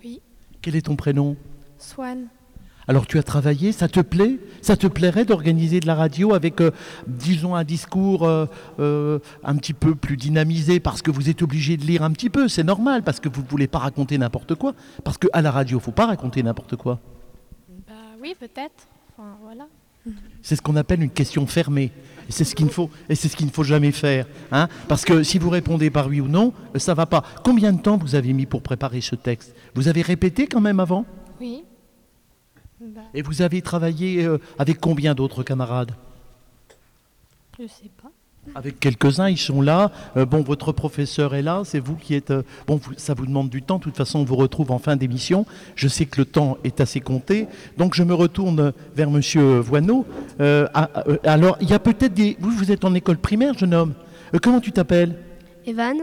Oui. 0.03 0.19
Quel 0.61 0.75
est 0.75 0.81
ton 0.81 0.97
prénom? 0.97 1.37
Swan. 1.79 2.27
Alors 2.87 3.05
tu 3.05 3.17
as 3.17 3.23
travaillé, 3.23 3.71
ça 3.71 3.89
te 3.89 3.99
plaît? 3.99 4.39
Ça 4.61 4.77
te 4.77 4.87
plairait 4.87 5.25
d'organiser 5.25 5.79
de 5.79 5.87
la 5.87 5.95
radio 5.95 6.33
avec, 6.33 6.61
euh, 6.61 6.71
disons, 7.07 7.55
un 7.55 7.65
discours 7.65 8.25
euh, 8.25 8.45
euh, 8.79 9.19
un 9.43 9.55
petit 9.57 9.73
peu 9.73 9.93
plus 9.93 10.15
dynamisé 10.15 10.79
parce 10.79 11.01
que 11.01 11.11
vous 11.11 11.29
êtes 11.29 11.41
obligé 11.41 11.75
de 11.75 11.83
lire 11.83 12.03
un 12.03 12.11
petit 12.11 12.29
peu, 12.29 12.47
c'est 12.47 12.63
normal, 12.63 13.03
parce 13.03 13.19
que 13.19 13.27
vous 13.27 13.41
ne 13.41 13.47
voulez 13.47 13.67
pas 13.67 13.79
raconter 13.79 14.17
n'importe 14.17 14.55
quoi. 14.55 14.73
Parce 15.03 15.17
qu'à 15.17 15.41
la 15.41 15.51
radio, 15.51 15.77
il 15.77 15.81
ne 15.81 15.83
faut 15.83 15.91
pas 15.91 16.05
raconter 16.05 16.41
n'importe 16.43 16.77
quoi. 16.77 16.99
Bah 17.87 17.93
oui, 18.21 18.35
peut-être. 18.39 18.87
Enfin, 19.17 19.37
voilà. 19.43 19.67
C'est 20.41 20.55
ce 20.55 20.61
qu'on 20.61 20.77
appelle 20.77 21.03
une 21.03 21.09
question 21.09 21.45
fermée. 21.45 21.91
Et 22.29 22.31
c'est 22.31 22.45
ce 22.45 22.55
qu'il 22.55 22.65
ne 22.65 22.71
faut, 22.71 22.89
et 23.09 23.15
c'est 23.15 23.27
ce 23.27 23.35
qu'il 23.35 23.45
ne 23.45 23.51
faut 23.51 23.63
jamais 23.63 23.91
faire. 23.91 24.25
Hein 24.51 24.69
Parce 24.87 25.03
que 25.03 25.23
si 25.23 25.39
vous 25.39 25.49
répondez 25.49 25.89
par 25.89 26.07
oui 26.07 26.21
ou 26.21 26.27
non, 26.27 26.53
ça 26.75 26.93
va 26.93 27.05
pas. 27.05 27.23
Combien 27.43 27.73
de 27.73 27.81
temps 27.81 27.97
vous 27.97 28.15
avez 28.15 28.31
mis 28.31 28.45
pour 28.45 28.61
préparer 28.61 29.01
ce 29.01 29.15
texte? 29.15 29.53
Vous 29.75 29.89
avez 29.89 30.01
répété 30.01 30.47
quand 30.47 30.61
même 30.61 30.79
avant? 30.79 31.05
Oui. 31.41 31.63
Bah, 32.79 33.01
Et 33.13 33.21
vous 33.21 33.41
avez 33.41 33.61
travaillé 33.61 34.23
euh, 34.25 34.37
avec 34.59 34.79
combien 34.79 35.15
d'autres 35.15 35.43
camarades? 35.43 35.91
Je 37.59 37.67
sais 37.67 37.89
pas. 38.01 38.09
Avec 38.55 38.79
quelques-uns, 38.79 39.27
ils 39.27 39.37
sont 39.37 39.61
là. 39.61 39.91
Euh, 40.15 40.25
bon, 40.25 40.41
votre 40.41 40.71
professeur 40.71 41.35
est 41.35 41.41
là, 41.41 41.63
c'est 41.65 41.79
vous 41.79 41.95
qui 41.95 42.13
êtes. 42.13 42.31
euh, 42.31 42.43
bon, 42.65 42.77
vous- 42.77 42.93
ça 42.95 43.13
vous 43.13 43.25
demande 43.25 43.49
du 43.49 43.61
temps. 43.61 43.77
De 43.77 43.83
toute 43.83 43.97
façon, 43.97 44.19
on 44.19 44.23
vous 44.23 44.37
retrouve 44.37 44.71
en 44.71 44.79
fin 44.79 44.95
d'émission. 44.95 45.45
Je 45.75 45.87
sais 45.89 46.05
que 46.05 46.21
le 46.21 46.25
temps 46.25 46.57
est 46.63 46.79
assez 46.79 47.01
compté. 47.01 47.47
Donc, 47.77 47.93
je 47.93 48.03
me 48.03 48.13
retourne 48.13 48.71
vers 48.95 49.09
Monsieur 49.11 49.59
Voineau. 49.59 50.05
Euh, 50.39 50.67
ah, 50.73 50.89
euh, 51.07 51.17
alors, 51.25 51.57
il 51.59 51.69
y 51.69 51.73
a 51.73 51.79
peut-être 51.79 52.13
des. 52.13 52.37
Vous, 52.39 52.51
vous 52.51 52.71
êtes 52.71 52.85
en 52.85 52.93
école 52.93 53.17
primaire, 53.17 53.57
jeune 53.57 53.73
homme. 53.73 53.93
Euh, 54.33 54.39
comment 54.41 54.61
tu 54.61 54.71
t'appelles? 54.71 55.17
Evan 55.65 55.97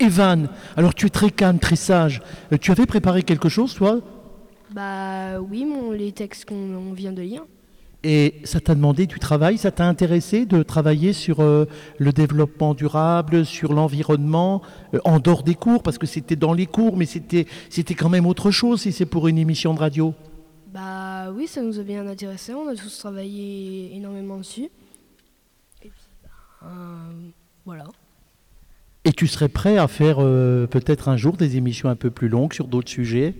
Evan. 0.00 0.48
Alors, 0.76 0.94
tu 0.94 1.06
es 1.06 1.10
très 1.10 1.30
calme, 1.30 1.60
très 1.60 1.76
sage. 1.76 2.22
Euh, 2.52 2.56
tu 2.58 2.72
avais 2.72 2.86
préparé 2.86 3.22
quelque 3.22 3.48
chose, 3.48 3.72
toi? 3.74 4.00
Bah 4.74 5.40
oui, 5.40 5.64
mon, 5.64 5.92
les 5.92 6.10
textes 6.10 6.46
qu'on 6.46 6.74
on 6.74 6.92
vient 6.94 7.12
de 7.12 7.22
lire. 7.22 7.44
Et 8.02 8.40
ça 8.42 8.58
t'a 8.58 8.74
demandé 8.74 9.06
du 9.06 9.20
travail, 9.20 9.56
ça 9.56 9.70
t'a 9.70 9.86
intéressé 9.86 10.46
de 10.46 10.64
travailler 10.64 11.12
sur 11.12 11.38
euh, 11.38 11.66
le 11.98 12.12
développement 12.12 12.74
durable, 12.74 13.46
sur 13.46 13.72
l'environnement, 13.72 14.62
euh, 14.92 14.98
en 15.04 15.20
dehors 15.20 15.44
des 15.44 15.54
cours, 15.54 15.84
parce 15.84 15.96
que 15.96 16.06
c'était 16.06 16.34
dans 16.34 16.52
les 16.52 16.66
cours, 16.66 16.96
mais 16.96 17.06
c'était 17.06 17.46
c'était 17.70 17.94
quand 17.94 18.08
même 18.08 18.26
autre 18.26 18.50
chose 18.50 18.82
si 18.82 18.90
c'est 18.90 19.06
pour 19.06 19.28
une 19.28 19.38
émission 19.38 19.74
de 19.74 19.78
radio. 19.78 20.12
Bah 20.72 21.30
oui, 21.30 21.46
ça 21.46 21.62
nous 21.62 21.78
a 21.78 21.84
bien 21.84 22.04
intéressé. 22.08 22.52
On 22.52 22.66
a 22.66 22.74
tous 22.74 22.98
travaillé 22.98 23.94
énormément 23.94 24.38
dessus. 24.38 24.68
Et 25.84 25.88
puis, 25.88 25.92
bah, 26.24 26.30
euh, 26.64 27.30
voilà. 27.64 27.86
Et 29.04 29.12
tu 29.12 29.28
serais 29.28 29.48
prêt 29.48 29.78
à 29.78 29.86
faire 29.86 30.16
peut-être 30.16 31.08
un 31.08 31.18
jour 31.18 31.36
des 31.36 31.58
émissions 31.58 31.90
un 31.90 31.94
peu 31.94 32.10
plus 32.10 32.28
longues 32.28 32.54
sur 32.54 32.66
d'autres 32.66 32.88
sujets, 32.88 33.34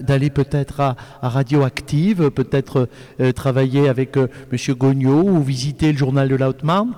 d'aller 0.00 0.30
peut-être 0.30 0.80
à, 0.80 0.96
Radioactive, 1.22 2.30
peut-être 2.30 2.88
euh, 3.20 3.32
travailler 3.32 3.88
avec 3.88 4.16
euh, 4.16 4.28
Monsieur 4.50 4.74
Gognaud 4.74 5.22
ou 5.22 5.42
visiter 5.42 5.92
le 5.92 5.98
journal 5.98 6.28
de 6.28 6.36
la 6.36 6.48
Haute-Marne? 6.48 6.94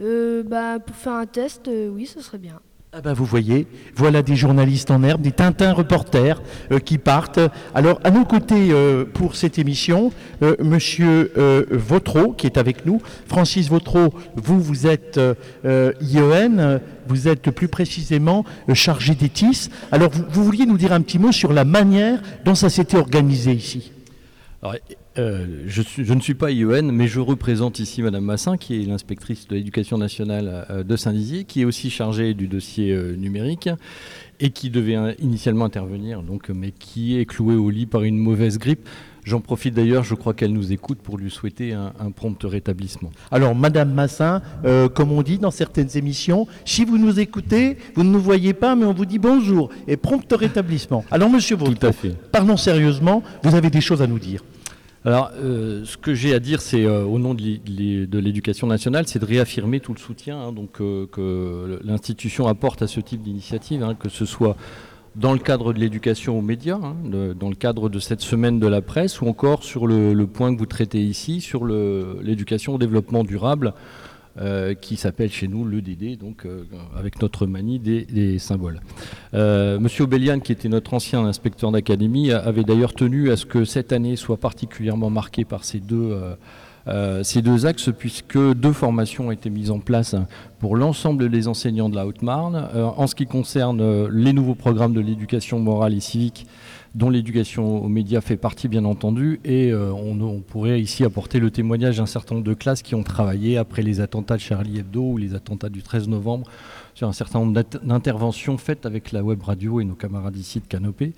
Euh, 0.00 0.42
bah 0.42 0.78
pour 0.78 0.94
faire 0.94 1.14
un 1.14 1.26
test, 1.26 1.68
euh, 1.68 1.88
oui, 1.88 2.06
ce 2.06 2.20
serait 2.20 2.38
bien. 2.38 2.60
Ah 2.92 3.00
ben 3.02 3.12
vous 3.12 3.24
voyez, 3.24 3.66
voilà 3.96 4.22
des 4.22 4.36
journalistes 4.36 4.90
en 4.90 5.02
herbe, 5.02 5.20
des 5.20 5.32
Tintin 5.32 5.72
reporters 5.72 6.40
euh, 6.70 6.78
qui 6.78 6.98
partent. 6.98 7.40
Alors 7.74 8.00
à 8.04 8.10
nos 8.10 8.24
côtés 8.24 8.68
euh, 8.70 9.04
pour 9.04 9.34
cette 9.34 9.58
émission, 9.58 10.12
euh, 10.42 10.54
Monsieur 10.60 11.32
euh, 11.36 11.66
Vautreau 11.70 12.32
qui 12.32 12.46
est 12.46 12.56
avec 12.56 12.86
nous. 12.86 13.02
Francis 13.26 13.68
Vautreau, 13.68 14.14
vous 14.36 14.60
vous 14.60 14.86
êtes 14.86 15.20
IEN, 15.64 16.80
vous 17.08 17.28
êtes 17.28 17.50
plus 17.50 17.68
précisément 17.68 18.44
chargé 18.72 19.14
des 19.14 19.28
TIS. 19.28 19.68
Alors 19.90 20.10
vous, 20.30 20.44
vouliez 20.44 20.64
nous 20.64 20.78
dire 20.78 20.92
un 20.92 21.00
petit 21.00 21.18
mot 21.18 21.32
sur 21.32 21.52
la 21.52 21.64
manière 21.64 22.22
dont 22.44 22.54
ça 22.54 22.70
s'était 22.70 22.96
organisé 22.96 23.52
ici? 23.52 23.92
Euh, 25.18 25.64
je, 25.66 25.82
je, 25.82 26.12
ne 26.12 26.20
suis 26.20 26.34
pas 26.34 26.50
IEN, 26.50 26.92
mais 26.92 27.08
je 27.08 27.20
représente 27.20 27.78
ici 27.78 28.02
Madame 28.02 28.24
Massin, 28.24 28.56
qui 28.56 28.82
est 28.82 28.86
l'inspectrice 28.86 29.48
de 29.48 29.54
l'éducation 29.54 29.96
nationale 29.96 30.66
euh, 30.70 30.82
de 30.82 30.96
Saint-Dizier, 30.96 31.44
qui 31.44 31.62
est 31.62 31.64
aussi 31.64 31.90
chargée 31.90 32.34
du 32.34 32.48
dossier 32.48 32.92
euh, 32.92 33.16
numérique 33.16 33.70
et 34.40 34.50
qui 34.50 34.68
devait 34.68 35.16
initialement 35.18 35.64
intervenir, 35.64 36.22
donc, 36.22 36.50
mais 36.50 36.70
qui 36.70 37.18
est 37.18 37.24
clouée 37.24 37.54
au 37.54 37.70
lit 37.70 37.86
par 37.86 38.02
une 38.02 38.18
mauvaise 38.18 38.58
grippe. 38.58 38.86
J'en 39.24 39.40
profite 39.40 39.74
d'ailleurs, 39.74 40.04
je 40.04 40.14
crois 40.14 40.34
qu'elle 40.34 40.52
nous 40.52 40.72
écoute 40.72 40.98
pour 40.98 41.16
lui 41.16 41.30
souhaiter 41.30 41.72
un, 41.72 41.92
un 41.98 42.10
prompt 42.10 42.38
rétablissement. 42.44 43.10
Alors, 43.32 43.54
Madame 43.54 43.92
Massin, 43.92 44.42
euh, 44.64 44.88
comme 44.88 45.10
on 45.10 45.22
dit 45.22 45.38
dans 45.38 45.50
certaines 45.50 45.88
émissions, 45.96 46.46
si 46.64 46.84
vous 46.84 46.98
nous 46.98 47.18
écoutez, 47.18 47.78
vous 47.94 48.04
ne 48.04 48.10
nous 48.10 48.20
voyez 48.20 48.52
pas, 48.52 48.76
mais 48.76 48.84
on 48.84 48.92
vous 48.92 49.06
dit 49.06 49.18
bonjour 49.18 49.70
et 49.88 49.96
prompt 49.96 50.30
rétablissement. 50.32 51.04
Alors, 51.10 51.30
Monsieur 51.30 51.56
fait. 51.56 52.14
parlons 52.30 52.56
sérieusement, 52.56 53.22
vous 53.42 53.54
avez 53.54 53.70
des 53.70 53.80
choses 53.80 54.02
à 54.02 54.06
nous 54.06 54.18
dire. 54.18 54.42
Alors, 55.06 55.30
euh, 55.36 55.84
ce 55.84 55.96
que 55.96 56.14
j'ai 56.14 56.34
à 56.34 56.40
dire, 56.40 56.60
c'est 56.60 56.84
euh, 56.84 57.04
au 57.04 57.20
nom 57.20 57.32
de 57.32 58.18
l'éducation 58.18 58.66
nationale, 58.66 59.06
c'est 59.06 59.20
de 59.20 59.24
réaffirmer 59.24 59.78
tout 59.78 59.94
le 59.94 60.00
soutien 60.00 60.36
hein, 60.36 60.54
euh, 60.80 61.06
que 61.06 61.80
l'institution 61.84 62.48
apporte 62.48 62.82
à 62.82 62.88
ce 62.88 62.98
type 62.98 63.22
d'initiative, 63.22 63.84
hein, 63.84 63.94
que 63.94 64.08
ce 64.08 64.24
soit 64.24 64.56
dans 65.14 65.32
le 65.32 65.38
cadre 65.38 65.72
de 65.72 65.78
l'éducation 65.78 66.36
aux 66.36 66.42
médias, 66.42 66.80
hein, 66.82 66.96
dans 67.38 67.48
le 67.48 67.54
cadre 67.54 67.88
de 67.88 68.00
cette 68.00 68.20
semaine 68.20 68.58
de 68.58 68.66
la 68.66 68.82
presse, 68.82 69.20
ou 69.20 69.28
encore 69.28 69.62
sur 69.62 69.86
le 69.86 70.26
point 70.26 70.52
que 70.52 70.58
vous 70.58 70.66
traitez 70.66 71.00
ici, 71.00 71.40
sur 71.40 71.64
l'éducation 71.66 72.74
au 72.74 72.78
développement 72.78 73.22
durable, 73.22 73.74
euh, 74.38 74.74
qui 74.74 74.96
s'appelle 74.96 75.30
chez 75.30 75.48
nous 75.48 75.64
le 75.64 75.80
DD, 75.80 76.16
donc 76.16 76.44
euh, 76.44 76.64
avec 76.94 77.22
notre 77.22 77.46
manie 77.46 77.78
des, 77.78 78.38
symboles. 78.38 78.80
Euh, 79.32 79.78
Monsieur 79.78 80.04
Obélian, 80.04 80.40
qui 80.40 80.52
était 80.52 80.68
notre 80.68 80.92
ancien 80.92 81.24
inspecteur 81.24 81.72
d'académie, 81.72 82.32
avait 82.32 82.64
d'ailleurs 82.64 82.92
tenu 82.92 83.30
à 83.30 83.36
ce 83.36 83.46
que 83.46 83.64
cette 83.64 83.92
année 83.92 84.14
soit 84.16 84.36
particulièrement 84.36 85.08
marquée 85.08 85.46
par 85.46 85.64
ces 85.64 85.80
deux, 85.80 86.14
ces 87.22 87.42
deux 87.42 87.66
axes, 87.66 87.90
puisque 87.96 88.38
deux 88.38 88.72
formations 88.72 89.28
ont 89.28 89.30
été 89.30 89.50
mises 89.50 89.70
en 89.70 89.80
place 89.80 90.14
pour 90.58 90.76
l'ensemble 90.76 91.28
des 91.28 91.48
enseignants 91.48 91.88
de 91.88 91.96
la 91.96 92.06
Haute-Marne. 92.06 92.68
Euh, 92.74 92.84
en 92.84 93.06
ce 93.06 93.14
qui 93.14 93.26
concerne 93.26 94.08
les 94.08 94.32
nouveaux 94.32 94.54
programmes 94.54 94.92
de 94.92 95.00
l'éducation 95.00 95.58
morale 95.58 95.94
et 95.94 96.00
civique, 96.00 96.46
dont 96.94 97.10
l'éducation 97.10 97.84
aux 97.84 97.88
médias 97.88 98.20
fait 98.20 98.36
partie 98.36 98.68
bien 98.68 98.84
entendu, 98.84 99.40
et 99.44 99.70
euh, 99.70 99.92
on, 99.92 100.40
pourrait 100.40 100.80
ici 100.80 101.04
apporter 101.04 101.40
le 101.40 101.50
témoignage 101.50 101.98
d'un 101.98 102.06
certain 102.06 102.36
nombre 102.36 102.46
de 102.46 102.54
classes 102.54 102.82
qui 102.82 102.94
ont 102.94 103.02
travaillé 103.02 103.58
après 103.58 103.82
les 103.82 104.00
attentats 104.00 104.36
de 104.36 104.40
Charlie 104.40 104.78
Hebdo 104.78 105.02
ou 105.02 105.16
les 105.18 105.34
attentats 105.34 105.68
du 105.68 105.82
13 105.82 106.08
novembre 106.08 106.48
sur 106.94 107.06
un 107.06 107.12
certain 107.12 107.40
nombre 107.40 107.62
d'interventions 107.82 108.56
faites 108.56 108.86
avec 108.86 109.12
la 109.12 109.22
web 109.22 109.42
radio 109.42 109.80
et 109.80 109.84
nos 109.84 109.94
camarades 109.94 110.36
ici 110.36 110.60
de 110.60 110.66
Canopée. 110.66 111.12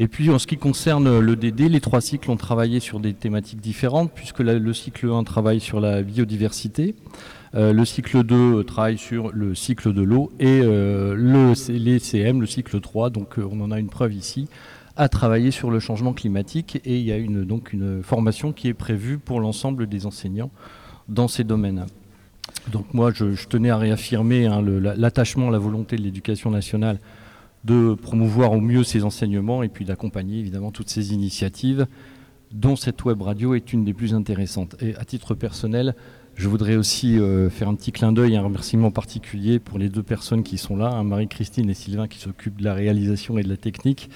Et 0.00 0.06
puis 0.06 0.30
en 0.30 0.38
ce 0.38 0.46
qui 0.46 0.56
concerne 0.56 1.18
le 1.18 1.34
DD, 1.34 1.68
les 1.68 1.80
trois 1.80 2.00
cycles 2.00 2.30
ont 2.30 2.36
travaillé 2.36 2.78
sur 2.78 3.00
des 3.00 3.14
thématiques 3.14 3.60
différentes, 3.60 4.12
puisque 4.14 4.38
le 4.38 4.72
cycle 4.72 5.10
1 5.10 5.24
travaille 5.24 5.58
sur 5.58 5.80
la 5.80 6.02
biodiversité, 6.02 6.94
euh, 7.56 7.72
le 7.72 7.84
cycle 7.84 8.22
2 8.22 8.62
travaille 8.62 8.96
sur 8.96 9.32
le 9.32 9.56
cycle 9.56 9.92
de 9.92 10.02
l'eau, 10.02 10.30
et 10.38 10.60
euh, 10.62 11.16
le, 11.16 11.54
les 11.72 11.98
CM, 11.98 12.40
le 12.40 12.46
cycle 12.46 12.80
3, 12.80 13.10
donc 13.10 13.40
euh, 13.40 13.48
on 13.50 13.60
en 13.60 13.72
a 13.72 13.80
une 13.80 13.88
preuve 13.88 14.14
ici, 14.14 14.46
à 14.96 15.08
travailler 15.08 15.50
sur 15.50 15.68
le 15.68 15.80
changement 15.80 16.12
climatique 16.12 16.80
et 16.84 16.98
il 16.98 17.04
y 17.04 17.10
a 17.10 17.16
une, 17.16 17.44
donc 17.44 17.72
une 17.72 18.02
formation 18.04 18.52
qui 18.52 18.68
est 18.68 18.74
prévue 18.74 19.18
pour 19.18 19.40
l'ensemble 19.40 19.88
des 19.88 20.06
enseignants 20.06 20.50
dans 21.08 21.26
ces 21.26 21.42
domaines. 21.42 21.86
Donc 22.70 22.94
moi, 22.94 23.10
je, 23.12 23.32
je 23.32 23.48
tenais 23.48 23.70
à 23.70 23.78
réaffirmer 23.78 24.46
hein, 24.46 24.62
l'attachement, 24.96 25.50
la 25.50 25.58
volonté 25.58 25.96
de 25.96 26.02
l'éducation 26.02 26.50
nationale 26.50 26.98
de 27.68 27.94
promouvoir 27.94 28.52
au 28.52 28.60
mieux 28.60 28.82
ces 28.82 29.04
enseignements 29.04 29.62
et 29.62 29.68
puis 29.68 29.84
d'accompagner 29.84 30.38
évidemment 30.38 30.72
toutes 30.72 30.88
ces 30.88 31.12
initiatives 31.12 31.86
dont 32.50 32.76
cette 32.76 33.04
web 33.04 33.20
radio 33.20 33.54
est 33.54 33.74
une 33.74 33.84
des 33.84 33.92
plus 33.92 34.14
intéressantes. 34.14 34.74
Et 34.80 34.96
à 34.96 35.04
titre 35.04 35.34
personnel, 35.34 35.94
je 36.34 36.48
voudrais 36.48 36.76
aussi 36.76 37.18
euh, 37.18 37.50
faire 37.50 37.68
un 37.68 37.74
petit 37.74 37.92
clin 37.92 38.12
d'œil, 38.12 38.36
un 38.36 38.42
remerciement 38.42 38.90
particulier 38.90 39.58
pour 39.58 39.78
les 39.78 39.90
deux 39.90 40.02
personnes 40.02 40.42
qui 40.42 40.56
sont 40.56 40.76
là, 40.76 40.88
hein, 40.88 41.04
Marie-Christine 41.04 41.68
et 41.68 41.74
Sylvain 41.74 42.08
qui 42.08 42.18
s'occupent 42.18 42.58
de 42.58 42.64
la 42.64 42.72
réalisation 42.72 43.36
et 43.36 43.42
de 43.42 43.48
la 43.50 43.58
technique 43.58 44.08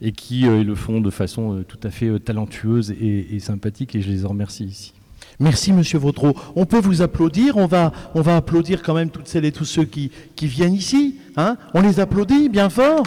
et 0.00 0.12
qui 0.12 0.46
euh, 0.46 0.62
le 0.62 0.74
font 0.76 1.00
de 1.00 1.10
façon 1.10 1.56
euh, 1.56 1.64
tout 1.64 1.80
à 1.82 1.90
fait 1.90 2.20
talentueuse 2.20 2.92
et, 2.92 3.34
et 3.34 3.40
sympathique 3.40 3.96
et 3.96 4.00
je 4.00 4.10
les 4.10 4.24
en 4.26 4.28
remercie 4.28 4.64
ici. 4.64 4.92
Merci 5.42 5.72
Monsieur 5.72 5.98
Vautreau. 5.98 6.36
On 6.54 6.66
peut 6.66 6.78
vous 6.78 7.02
applaudir, 7.02 7.56
on 7.56 7.66
va, 7.66 7.90
on 8.14 8.20
va 8.20 8.36
applaudir 8.36 8.80
quand 8.80 8.94
même 8.94 9.10
toutes 9.10 9.26
celles 9.26 9.44
et 9.44 9.50
tous 9.50 9.64
ceux 9.64 9.84
qui, 9.84 10.12
qui 10.36 10.46
viennent 10.46 10.72
ici. 10.72 11.16
Hein 11.36 11.56
on 11.74 11.80
les 11.80 11.98
applaudit 11.98 12.48
bien 12.48 12.70
fort. 12.70 13.02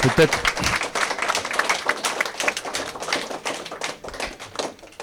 Peut-être. 0.00 0.53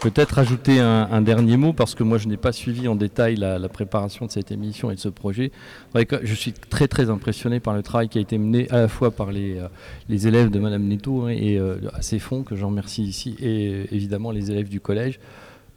Peut-être 0.02 0.40
ajouter 0.40 0.80
un, 0.80 1.22
dernier 1.22 1.58
mot, 1.58 1.74
parce 1.74 1.94
que 1.94 2.02
moi 2.02 2.18
je 2.18 2.28
n'ai 2.28 2.36
pas 2.36 2.52
suivi 2.52 2.88
en 2.88 2.96
détail 2.96 3.36
la, 3.36 3.70
préparation 3.70 4.26
de 4.26 4.32
cette 4.32 4.52
émission 4.52 4.90
et 4.90 4.96
de 4.96 5.00
ce 5.00 5.10
projet. 5.10 5.52
Je 5.94 6.34
suis 6.34 6.54
très 6.54 6.88
très 6.88 7.12
impressionné 7.12 7.60
par 7.60 7.76
le 7.76 7.84
travail 7.84 8.10
qui 8.10 8.18
a 8.18 8.22
été 8.22 8.40
mené 8.40 8.68
à 8.72 8.78
la 8.78 8.88
fois 8.88 9.12
par 9.12 9.32
les, 9.32 9.60
euh, 9.60 9.68
élèves 10.10 10.50
de 10.50 10.58
Madame 10.58 10.84
Netto 10.84 11.30
et 11.30 11.60
euh, 11.60 11.78
à 11.94 12.02
ses 12.02 12.18
fonds, 12.18 12.42
que 12.42 12.56
j'en 12.56 12.70
remercie 12.70 13.04
ici, 13.04 13.36
et 13.40 13.94
évidemment 13.96 14.32
les 14.32 14.50
élèves 14.50 14.70
du 14.70 14.80
collège. 14.80 15.20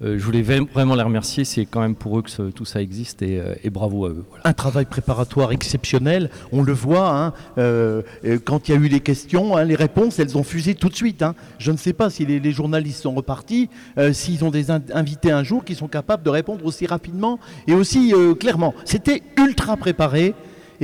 Euh, 0.02 0.18
je 0.18 0.24
voulais 0.24 0.42
vraiment 0.42 0.96
les 0.96 1.02
remercier, 1.02 1.44
c'est 1.44 1.66
quand 1.66 1.80
même 1.80 1.94
pour 1.94 2.18
eux 2.18 2.22
que 2.22 2.50
tout 2.50 2.64
ça 2.64 2.83
existe 2.83 3.22
et, 3.22 3.38
euh, 3.38 3.54
bravo 3.70 4.07
à 4.07 4.09
eux. 4.09 4.24
Un 4.42 4.52
travail 4.52 4.87
préparatoire 4.87 5.52
exceptionnel, 5.52 6.30
on 6.50 6.62
le 6.62 6.72
voit, 6.72 7.11
hein, 7.11 7.33
euh, 7.59 8.02
quand 8.44 8.68
il 8.68 8.74
y 8.74 8.76
a 8.76 8.80
eu 8.80 8.88
les 8.88 9.00
questions, 9.00 9.57
hein, 9.57 9.64
les 9.64 9.76
réponses, 9.76 10.18
elles 10.18 10.37
ont 10.37 10.42
fusé 10.42 10.74
tout 10.74 10.88
de 10.88 10.96
suite. 10.96 11.22
Hein. 11.22 11.35
Je 11.59 11.70
ne 11.70 11.76
sais 11.76 11.92
pas 11.92 12.11
si 12.11 12.26
les, 12.26 12.52
journalistes 12.52 13.02
sont 13.02 13.14
repartis, 13.14 13.68
s'ils 14.12 14.44
ont 14.44 14.50
des 14.50 14.70
in 14.70 14.80
invités 14.92 15.33
un 15.33 15.42
jour 15.42 15.64
qui 15.64 15.74
sont 15.74 15.88
capables 15.88 16.22
de 16.22 16.30
répondre 16.30 16.64
aussi 16.64 16.87
rapidement 16.87 17.40
et 17.66 17.74
aussi 17.74 18.12
clairement. 18.38 18.74
C'était 18.85 19.22
ultra 19.38 19.76
préparé 19.76 20.35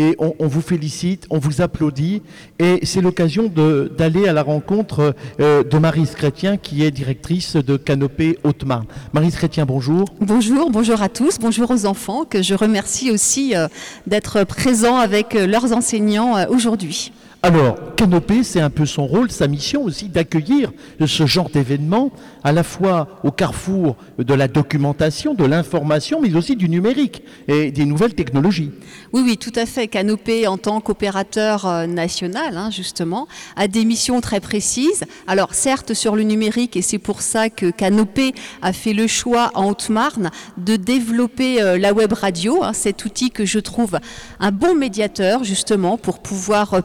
et 0.01 0.17
on, 0.19 0.47
vous 0.47 0.63
félicite, 0.63 1.27
on 1.29 1.39
vous 1.39 1.61
applaudit 1.61 2.23
et 2.59 2.81
c'est 2.85 3.03
l'occasion 3.03 3.53
d'aller 3.99 4.27
à 4.27 4.33
la 4.33 4.43
rencontre 4.43 5.15
euh, 5.41 5.63
de 5.63 5.79
Marise 5.79 6.13
Chrétien 6.13 6.57
qui 6.57 6.85
est 6.85 6.91
directrice 6.91 7.57
de 7.57 7.77
Canopée 7.77 8.39
Haute-Marne. 8.43 8.87
Marise 9.13 9.37
Chrétien, 9.37 9.67
bonjour. 9.67 10.07
Bonjour, 10.21 10.71
bonjour 10.71 11.03
à 11.03 11.11
tous, 11.11 11.39
bonjour 11.39 11.71
aux 11.71 11.85
enfants 11.85 12.25
que 12.25 12.41
je 12.41 12.55
remercie 12.55 13.11
aussi 13.11 13.55
euh, 13.55 13.69
d'être 14.07 14.45
présents 14.45 14.97
avec 14.97 15.35
euh, 15.35 15.47
leurs 15.47 15.73
enseignants 15.73 16.49
aujourd'hui. 16.49 17.13
Alors, 17.43 17.95
Canopée, 17.97 18.45
c'est 18.45 18.61
un 18.61 18.69
peu 18.69 18.85
son 18.85 19.07
rôle, 19.07 19.31
sa 19.31 19.49
mission 19.49 19.83
aussi 19.83 20.09
d'accueillir 20.09 20.73
ce 21.07 21.25
genre 21.25 21.49
d'événement, 21.49 22.11
à 22.45 22.53
la 22.53 22.63
fois 22.63 23.09
au 23.25 23.31
carrefour 23.31 23.97
de 24.19 24.35
la 24.35 24.47
documentation, 24.47 25.33
de 25.33 25.45
l'information, 25.45 26.21
mais 26.21 26.35
aussi 26.35 26.55
du 26.55 26.69
numérique 26.69 27.23
et 27.49 27.71
des 27.71 27.87
nouvelles 27.87 28.15
technologies. 28.15 28.71
Oui, 29.15 29.23
oui, 29.25 29.37
tout 29.39 29.53
à 29.57 29.65
fait. 29.65 29.89
Canopée, 29.89 30.47
en 30.47 30.59
tant 30.59 30.81
qu'opérateur 30.81 31.67
euh, 31.67 31.87
national, 31.87 32.59
hein, 32.59 32.71
justement, 32.71 33.27
a 33.57 33.69
des 33.69 33.87
missions 33.87 34.21
très 34.21 34.41
précises. 34.41 35.05
Alors, 35.27 35.55
certes, 35.55 35.95
sur 35.95 36.17
le 36.17 36.23
numérique, 36.23 36.77
et 36.77 36.83
c'est 36.83 36.99
pour 36.99 37.23
ça 37.23 37.49
que 37.49 37.71
Canopée 37.71 38.35
a 38.61 38.75
fait 38.75 38.93
le 38.93 39.07
choix 39.07 39.51
en 39.55 39.71
Haute-Marne 39.71 40.31
de 40.59 40.77
développer 40.77 41.63
euh, 41.63 41.79
la 41.79 41.95
web 41.95 42.13
radio, 42.13 42.63
hein, 42.63 42.73
cet 42.75 43.05
outil 43.07 43.31
que 43.31 43.47
je 43.47 43.59
trouve 43.59 43.99
un 44.41 44.53
bon 44.53 44.75
médiateur, 44.75 45.43
justement, 45.43 45.97
pour 45.97 46.19
pouvoir 46.21 46.75
euh, 46.75 46.81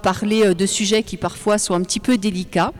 parler 0.45 0.55
de 0.55 0.65
sujets 0.65 1.03
qui 1.03 1.17
parfois 1.17 1.57
sont 1.57 1.73
un 1.73 1.81
petit 1.81 1.99
peu 1.99 2.17
délicats. 2.17 2.71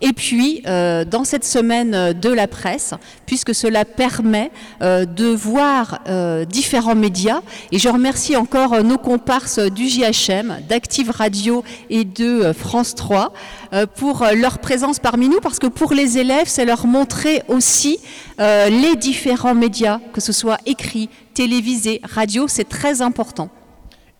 Et 0.00 0.12
puis, 0.12 0.62
euh, 0.66 1.04
dans 1.04 1.24
cette 1.24 1.44
semaine 1.44 2.12
de 2.12 2.28
la 2.28 2.46
presse, 2.46 2.94
puisque 3.26 3.54
cela 3.54 3.84
permet 3.84 4.50
euh, 4.82 5.04
de 5.04 5.26
voir 5.26 6.00
euh, 6.08 6.44
différents 6.44 6.94
médias, 6.94 7.40
et 7.72 7.78
je 7.78 7.88
remercie 7.88 8.36
encore 8.36 8.82
nos 8.82 8.98
comparses 8.98 9.58
du 9.58 9.88
JHM, 9.88 10.58
d'Active 10.68 11.10
Radio 11.10 11.64
et 11.90 12.04
de 12.04 12.52
France 12.52 12.94
3 12.94 13.32
pour 13.96 14.24
leur 14.34 14.58
présence 14.58 14.98
parmi 14.98 15.28
nous, 15.28 15.40
parce 15.40 15.58
que 15.58 15.66
pour 15.66 15.92
les 15.92 16.18
élèves, 16.18 16.46
c'est 16.46 16.64
leur 16.64 16.86
montrer 16.86 17.42
aussi 17.48 17.98
les 18.38 18.96
différents 18.96 19.54
médias, 19.54 20.00
que 20.12 20.20
ce 20.20 20.32
soit 20.32 20.58
écrit, 20.66 21.08
télévisé, 21.34 22.00
radio, 22.04 22.46
c'est 22.48 22.68
très 22.68 23.02
important. 23.02 23.50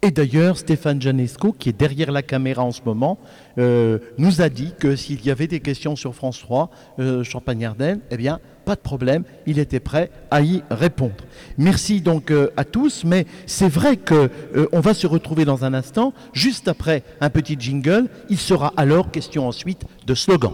Et 0.05 0.11
d'ailleurs, 0.11 0.59
Stéphane 0.59 1.01
Janesco, 1.01 1.53
qui 1.59 1.71
est 1.71 1.79
derrière 1.79 2.13
la 2.13 2.21
caméra 2.21 2.63
en 2.63 2.73
ce 2.73 2.83
moment, 2.85 3.19
euh, 3.57 3.99
nous 4.19 4.43
a 4.43 4.51
dit 4.51 4.75
que 4.79 4.97
s'il 4.97 5.25
y 5.25 5.31
avait 5.31 5.47
des 5.47 5.61
questions 5.61 5.97
sur 5.97 6.15
France 6.15 6.41
3, 6.41 6.71
euh, 6.99 7.25
Champagne-Ardenne, 7.25 8.01
eh 8.11 8.19
bien, 8.19 8.39
pas 8.67 8.75
de 8.75 8.81
problème, 8.81 9.25
il 9.47 9.59
était 9.59 9.81
prêt 9.81 10.11
à 10.31 10.43
y 10.43 10.63
répondre. 10.71 11.15
Merci 11.57 12.03
donc 12.03 12.31
euh, 12.31 12.51
à 12.59 12.65
tous, 12.65 13.05
mais 13.05 13.25
c'est 13.47 13.71
vrai 13.71 13.97
que 13.97 14.31
on 14.73 14.81
va 14.81 14.93
se 14.93 15.07
retrouver 15.07 15.47
dans 15.47 15.65
un 15.65 15.73
instant, 15.73 16.13
juste 16.35 16.69
après 16.69 17.03
un 17.23 17.31
petit 17.31 17.57
jingle. 17.59 18.11
Il 18.29 18.37
sera 18.39 18.75
alors 18.77 19.11
question 19.11 19.49
ensuite 19.49 19.85
de 20.07 20.15
slogan. 20.15 20.53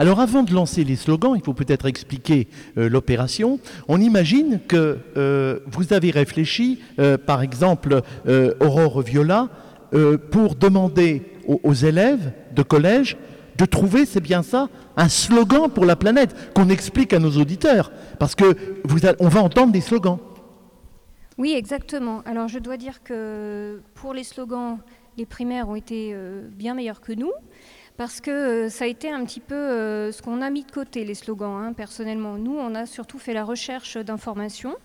Alors 0.00 0.20
avant 0.20 0.44
de 0.44 0.54
lancer 0.54 0.84
les 0.84 0.94
slogans, 0.94 1.34
il 1.34 1.42
faut 1.42 1.54
peut-être 1.54 1.86
expliquer 1.86 2.46
euh, 2.76 2.88
l'opération. 2.88 3.58
On 3.88 4.00
imagine 4.00 4.60
que 4.68 4.98
euh, 5.16 5.58
vous 5.66 5.92
avez 5.92 6.12
réfléchi, 6.12 6.80
euh, 7.00 7.18
par 7.18 7.42
exemple, 7.42 8.02
Aurore 8.60 9.02
Viola, 9.02 9.48
pour 10.30 10.54
demander 10.54 11.22
aux, 11.46 11.72
élèves 11.72 12.32
de 12.54 12.62
collège 12.62 13.16
de 13.56 13.64
trouver, 13.64 14.04
c'est 14.04 14.20
bien 14.20 14.42
ça, 14.42 14.68
un 14.96 15.08
slogan 15.08 15.70
pour 15.70 15.86
la 15.86 15.96
planète 15.96 16.52
qu'on 16.54 16.68
explique 16.68 17.12
à 17.12 17.18
nos 17.18 17.30
auditeurs, 17.38 17.90
parce 18.18 18.34
que 18.34 18.54
on 19.18 19.28
va 19.28 19.42
entendre 19.42 19.72
des 19.72 19.80
slogans. 19.80 20.18
Oui, 21.38 21.54
exactement. 21.56 22.22
Alors 22.26 22.48
je 22.48 22.58
dois 22.58 22.76
dire 22.76 23.02
que 23.02 23.80
pour 23.94 24.12
les 24.12 24.24
slogans, 24.24 24.78
les 25.16 25.26
primaires 25.26 25.68
ont 25.68 25.76
été 25.76 26.14
bien 26.52 26.74
meilleurs 26.74 27.00
que 27.00 27.12
nous, 27.12 27.32
parce 27.98 28.20
que 28.20 28.30
euh, 28.30 28.68
ça 28.70 28.84
a 28.84 28.86
été 28.86 29.10
un 29.10 29.24
petit 29.24 29.40
peu 29.40 29.56
euh, 29.56 30.12
ce 30.12 30.22
qu'on 30.22 30.40
a 30.40 30.48
mis 30.50 30.62
de 30.62 30.70
côté, 30.70 31.04
les 31.04 31.14
slogans, 31.14 31.60
hein, 31.60 31.72
personnellement. 31.72 32.38
Nous, 32.38 32.56
on 32.56 32.74
a 32.76 32.86
surtout 32.86 33.18
fait 33.18 33.34
la 33.34 33.44
recherche 33.44 33.98
d'informations, 33.98 34.76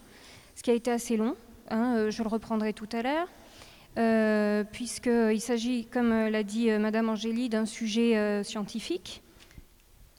ce 0.56 0.64
qui 0.64 0.72
a 0.72 0.74
été 0.74 0.92
assez 0.92 1.16
long, 1.16 1.36
hein, 1.70 1.96
euh, 1.96 2.12
je 2.12 2.24
le 2.24 2.28
reprendrai 2.28 2.74
tout 2.74 2.90
à 2.92 3.04
l'heure, 3.04 3.28
euh, 4.00 4.64
puisqu'il 4.64 5.40
s'agit, 5.40 5.86
comme 5.86 6.10
l'a 6.10 6.42
dit 6.42 6.72
Madame 6.72 7.08
Angélie, 7.08 7.50
d'un 7.50 7.68
sujet 7.68 8.44
scientifique 8.44 9.22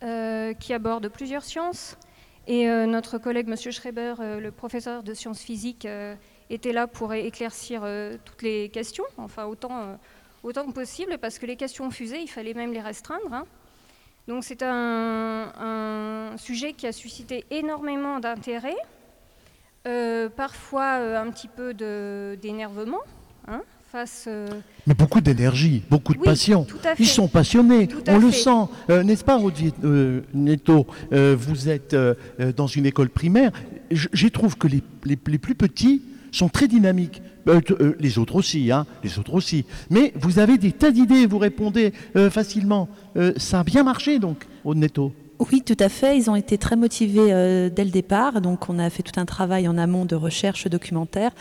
qui 0.00 0.72
aborde 0.72 1.08
plusieurs 1.08 1.42
sciences. 1.42 1.96
Et 2.46 2.66
notre 2.66 3.16
collègue 3.16 3.48
Monsieur 3.48 3.70
Schreiber, 3.70 4.14
le 4.18 4.50
professeur 4.50 5.02
de 5.02 5.14
sciences 5.14 5.40
physiques, 5.40 5.88
était 6.50 6.72
là 6.72 6.86
pour 6.86 7.14
éclaircir 7.14 7.82
toutes 8.24 8.42
les 8.42 8.68
questions, 8.68 9.04
enfin 9.16 9.46
autant, 9.46 9.98
autant 10.44 10.64
que 10.66 10.72
possible, 10.72 11.18
parce 11.20 11.38
que 11.40 11.46
les 11.46 11.56
questions 11.56 11.90
fusées, 11.90 12.20
il 12.22 12.28
fallait 12.28 12.54
même 12.54 12.72
les 12.72 12.80
restreindre. 12.80 13.32
hein. 13.32 13.44
Donc 14.28 14.44
c'est 14.44 14.62
un, 14.62 15.52
un 15.60 16.36
sujet 16.38 16.72
qui 16.72 16.86
a 16.86 16.92
suscité 16.92 17.44
énormément 17.50 18.20
d'intérêt, 18.20 18.76
euh, 19.86 20.28
parfois 20.30 20.98
euh, 21.00 21.20
un 21.20 21.30
petit 21.30 21.48
peu 21.48 21.74
d'énervement, 22.40 23.00
hein, 23.48 23.60
face. 23.92 24.24
euh, 24.26 24.48
Mais 24.86 24.94
beaucoup 24.94 25.20
d'énergie, 25.20 25.82
beaucoup 25.90 26.14
de 26.14 26.18
Oui, 26.20 26.24
passion. 26.24 26.66
Ils 26.98 27.06
sont 27.06 27.28
passionnés, 27.28 27.86
Tout 27.86 28.02
on 28.08 28.18
le 28.18 28.30
fait. 28.30 28.38
sent. 28.38 29.02
N'est-ce 29.04 29.24
pas, 29.24 29.38
Netto 30.32 30.86
Euh, 31.12 31.36
Vous 31.38 31.68
êtes 31.68 31.94
dans 32.56 32.66
une 32.66 32.86
école 32.86 33.10
primaire. 33.10 33.52
Je, 33.90 34.08
je 34.12 34.28
trouve 34.28 34.56
que 34.56 34.68
les, 34.68 34.82
les- 35.04 35.18
les 35.26 35.38
plus 35.38 35.54
petits 35.54 36.00
sont 36.34 36.48
très 36.48 36.68
dynamiques. 36.68 37.22
Euh, 37.48 37.60
euh, 37.80 37.94
les 38.00 38.18
autres 38.18 38.36
aussi, 38.36 38.70
hein, 38.72 38.86
les 39.02 39.18
autres 39.18 39.34
aussi. 39.34 39.64
Mais 39.90 40.12
vous 40.16 40.38
avez 40.38 40.58
des 40.58 40.72
tas 40.72 40.90
d'idées, 40.90 41.26
vous 41.26 41.38
répondez 41.38 41.92
euh, 42.16 42.30
facilement. 42.30 42.88
Ça 43.36 43.60
a 43.60 43.64
bien 43.64 43.84
marché, 43.84 44.18
donc, 44.18 44.46
Aude 44.64 44.78
Netto. 44.78 45.12
Oui, 45.52 45.62
tout 45.64 45.76
à 45.78 45.88
fait. 45.88 46.16
Ils 46.16 46.30
ont 46.30 46.36
été 46.36 46.58
très 46.58 46.76
motivés 46.76 47.28
dès 47.70 47.84
le 47.84 47.90
départ. 47.90 48.40
Donc, 48.40 48.68
on 48.68 48.78
a 48.78 48.88
fait 48.88 49.02
tout 49.02 49.20
un 49.20 49.24
travail 49.24 49.68
en 49.68 49.76
amont 49.76 50.04
de 50.04 50.14
recherche 50.14 50.68
documentaire. 50.68 51.32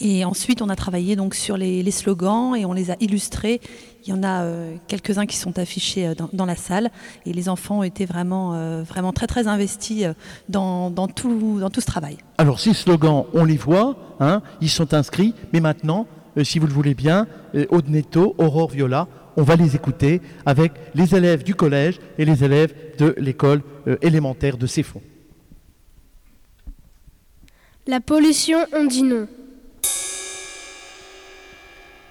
Et 0.00 0.24
ensuite, 0.24 0.60
on 0.60 0.68
a 0.68 0.76
travaillé 0.76 1.14
donc 1.14 1.34
sur 1.34 1.56
les, 1.56 1.82
les 1.82 1.90
slogans 1.92 2.56
et 2.56 2.64
on 2.64 2.72
les 2.72 2.90
a 2.90 2.96
illustrés. 3.00 3.60
Il 4.04 4.10
y 4.10 4.12
en 4.12 4.22
a 4.24 4.42
euh, 4.42 4.74
quelques-uns 4.88 5.24
qui 5.24 5.36
sont 5.36 5.58
affichés 5.58 6.08
euh, 6.08 6.14
dans, 6.14 6.28
dans 6.32 6.46
la 6.46 6.56
salle. 6.56 6.90
Et 7.26 7.32
les 7.32 7.48
enfants 7.48 7.78
ont 7.78 7.82
été 7.84 8.04
vraiment, 8.04 8.54
euh, 8.54 8.82
vraiment 8.82 9.12
très, 9.12 9.28
très 9.28 9.46
investis 9.46 10.04
euh, 10.04 10.12
dans, 10.48 10.90
dans 10.90 11.06
tout, 11.06 11.60
dans 11.60 11.70
tout 11.70 11.80
ce 11.80 11.86
travail. 11.86 12.18
Alors 12.38 12.58
ces 12.58 12.74
slogans, 12.74 13.24
on 13.32 13.44
les 13.44 13.56
voit, 13.56 13.96
hein, 14.18 14.42
ils 14.60 14.68
sont 14.68 14.92
inscrits, 14.94 15.32
mais 15.52 15.60
maintenant, 15.60 16.08
euh, 16.36 16.44
si 16.44 16.58
vous 16.58 16.66
le 16.66 16.72
voulez 16.72 16.94
bien, 16.94 17.28
euh, 17.54 17.64
Aude 17.70 17.88
Netto, 17.88 18.34
Aurore 18.38 18.70
Viola, 18.70 19.06
on 19.36 19.42
va 19.42 19.54
les 19.56 19.74
écouter 19.76 20.20
avec 20.44 20.72
les 20.94 21.14
élèves 21.14 21.44
du 21.44 21.54
collège 21.54 22.00
et 22.18 22.24
les 22.24 22.42
élèves 22.42 22.74
de 22.98 23.14
l'école 23.18 23.62
euh, 23.86 23.96
élémentaire 24.02 24.56
de 24.56 24.66
Céfon. 24.66 25.00
La 27.86 28.00
pollution, 28.00 28.58
on 28.76 28.86
dit 28.86 29.02
non. 29.04 29.28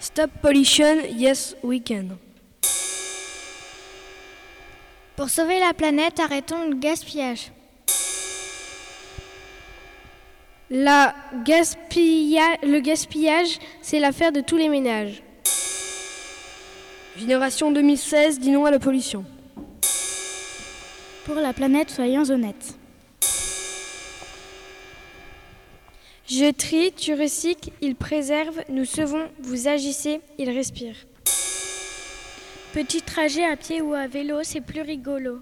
Stop 0.04 0.32
pollution, 0.42 0.98
yes 1.18 1.56
we 1.64 1.80
can. 1.80 2.18
Pour 5.16 5.30
sauver 5.30 5.60
la 5.60 5.74
planète, 5.74 6.20
arrêtons 6.20 6.68
le 6.70 6.76
gaspillage. 6.76 7.54
La 10.70 11.16
gaspilla- 11.46 12.58
le 12.64 12.80
gaspillage, 12.82 13.60
c'est 13.82 14.00
l'affaire 14.00 14.34
de 14.34 14.42
tous 14.42 14.58
les 14.58 14.68
ménages. 14.68 15.24
Génération 17.16 17.72
2016 17.72 18.40
dit 18.40 18.52
non 18.52 18.66
à 18.66 18.72
la 18.72 18.80
pollution. 18.80 19.24
Pour 21.24 21.36
la 21.36 21.54
planète, 21.54 21.92
soyons 21.92 22.30
honnêtes. 22.30 22.76
Je 26.26 26.52
trie, 26.52 26.94
tu 26.94 27.14
recycles, 27.14 27.72
il 27.82 27.96
préserve, 27.96 28.64
nous 28.70 28.86
sauvons, 28.86 29.30
vous 29.40 29.68
agissez, 29.68 30.22
il 30.38 30.50
respire. 30.50 30.96
Petit 32.72 33.02
trajet 33.02 33.44
à 33.44 33.58
pied 33.58 33.82
ou 33.82 33.94
à 33.94 34.08
vélo, 34.08 34.40
c'est 34.44 34.62
plus 34.62 34.82
rigolo. 34.82 35.42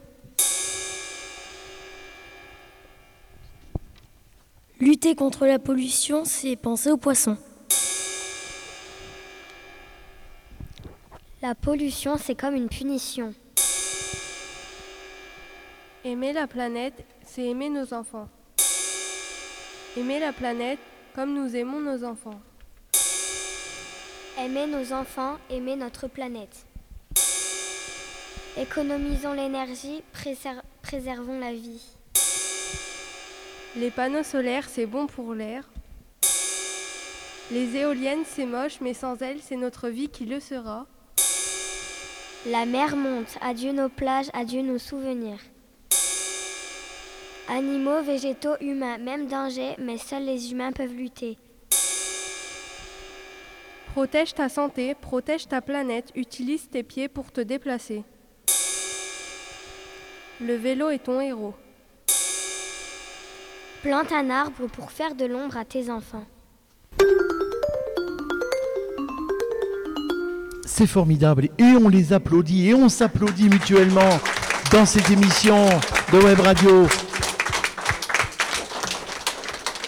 Lutter 4.79 5.13
contre 5.13 5.45
la 5.45 5.59
pollution, 5.59 6.25
c'est 6.25 6.55
penser 6.55 6.89
aux 6.89 6.97
poissons. 6.97 7.37
La 11.43 11.53
pollution, 11.53 12.17
c'est 12.17 12.35
comme 12.35 12.55
une 12.55 12.69
punition. 12.69 13.35
Aimer 16.03 16.33
la 16.33 16.47
planète, 16.47 17.05
c'est 17.23 17.45
aimer 17.45 17.69
nos 17.69 17.93
enfants. 17.93 18.27
Aimer 19.97 20.19
la 20.19 20.32
planète 20.34 20.80
comme 21.15 21.34
nous 21.34 21.56
aimons 21.56 21.80
nos 21.82 22.04
enfants. 22.06 22.39
Aimer 24.39 24.65
nos 24.67 24.93
enfants, 24.93 25.38
aimer 25.49 25.75
notre 25.75 26.08
planète. 26.08 26.65
Économisons 28.58 29.34
l'énergie, 29.34 30.01
préser- 30.13 30.49
préservons 30.82 31.39
la 31.39 31.54
vie. 31.54 31.82
Les 33.75 33.91
panneaux 33.91 34.23
solaires, 34.23 34.67
c'est 34.69 34.86
bon 34.86 35.08
pour 35.08 35.34
l'air. 35.34 35.69
Les 37.51 37.75
éoliennes, 37.75 38.23
c'est 38.25 38.45
moche, 38.45 38.80
mais 38.82 38.93
sans 38.93 39.21
elles, 39.21 39.39
c'est 39.41 39.56
notre 39.58 39.89
vie 39.89 40.10
qui 40.10 40.25
le 40.25 40.39
sera. 40.39 40.86
La 42.45 42.65
mer 42.65 42.95
monte, 42.95 43.38
adieu 43.41 43.71
nos 43.73 43.89
plages, 43.89 44.30
adieu 44.34 44.62
nos 44.62 44.77
souvenirs. 44.80 45.39
Animaux, 47.49 48.01
végétaux, 48.01 48.56
humains, 48.62 48.97
même 48.97 49.27
danger, 49.27 49.75
mais 49.77 49.97
seuls 49.97 50.25
les 50.25 50.51
humains 50.51 50.71
peuvent 50.71 50.93
lutter. 50.93 51.38
Protège 53.93 54.34
ta 54.34 54.47
santé, 54.47 54.95
protège 54.95 55.47
ta 55.47 55.60
planète, 55.60 56.12
utilise 56.15 56.69
tes 56.69 56.84
pieds 56.84 57.10
pour 57.10 57.32
te 57.32 57.41
déplacer. 57.41 58.04
Le 60.39 60.56
vélo 60.56 60.89
est 60.89 61.04
ton 61.04 61.19
héros. 61.19 61.54
Plante 63.84 64.12
un 64.12 64.30
arbre 64.30 64.67
pour 64.67 64.91
faire 64.91 65.13
de 65.13 65.25
l'ombre 65.25 65.58
à 65.58 65.65
tes 65.65 65.89
enfants. 65.89 66.23
C'est 70.65 70.88
formidable 70.88 71.49
et 71.58 71.63
on 71.63 71.89
les 71.89 72.13
applaudit 72.13 72.69
et 72.69 72.73
on 72.73 72.88
s'applaudit 72.88 73.49
mutuellement 73.49 74.19
dans 74.71 74.86
cette 74.86 75.10
émission 75.12 75.65
de 76.13 76.17
Web 76.17 76.39
Radio. 76.39 76.88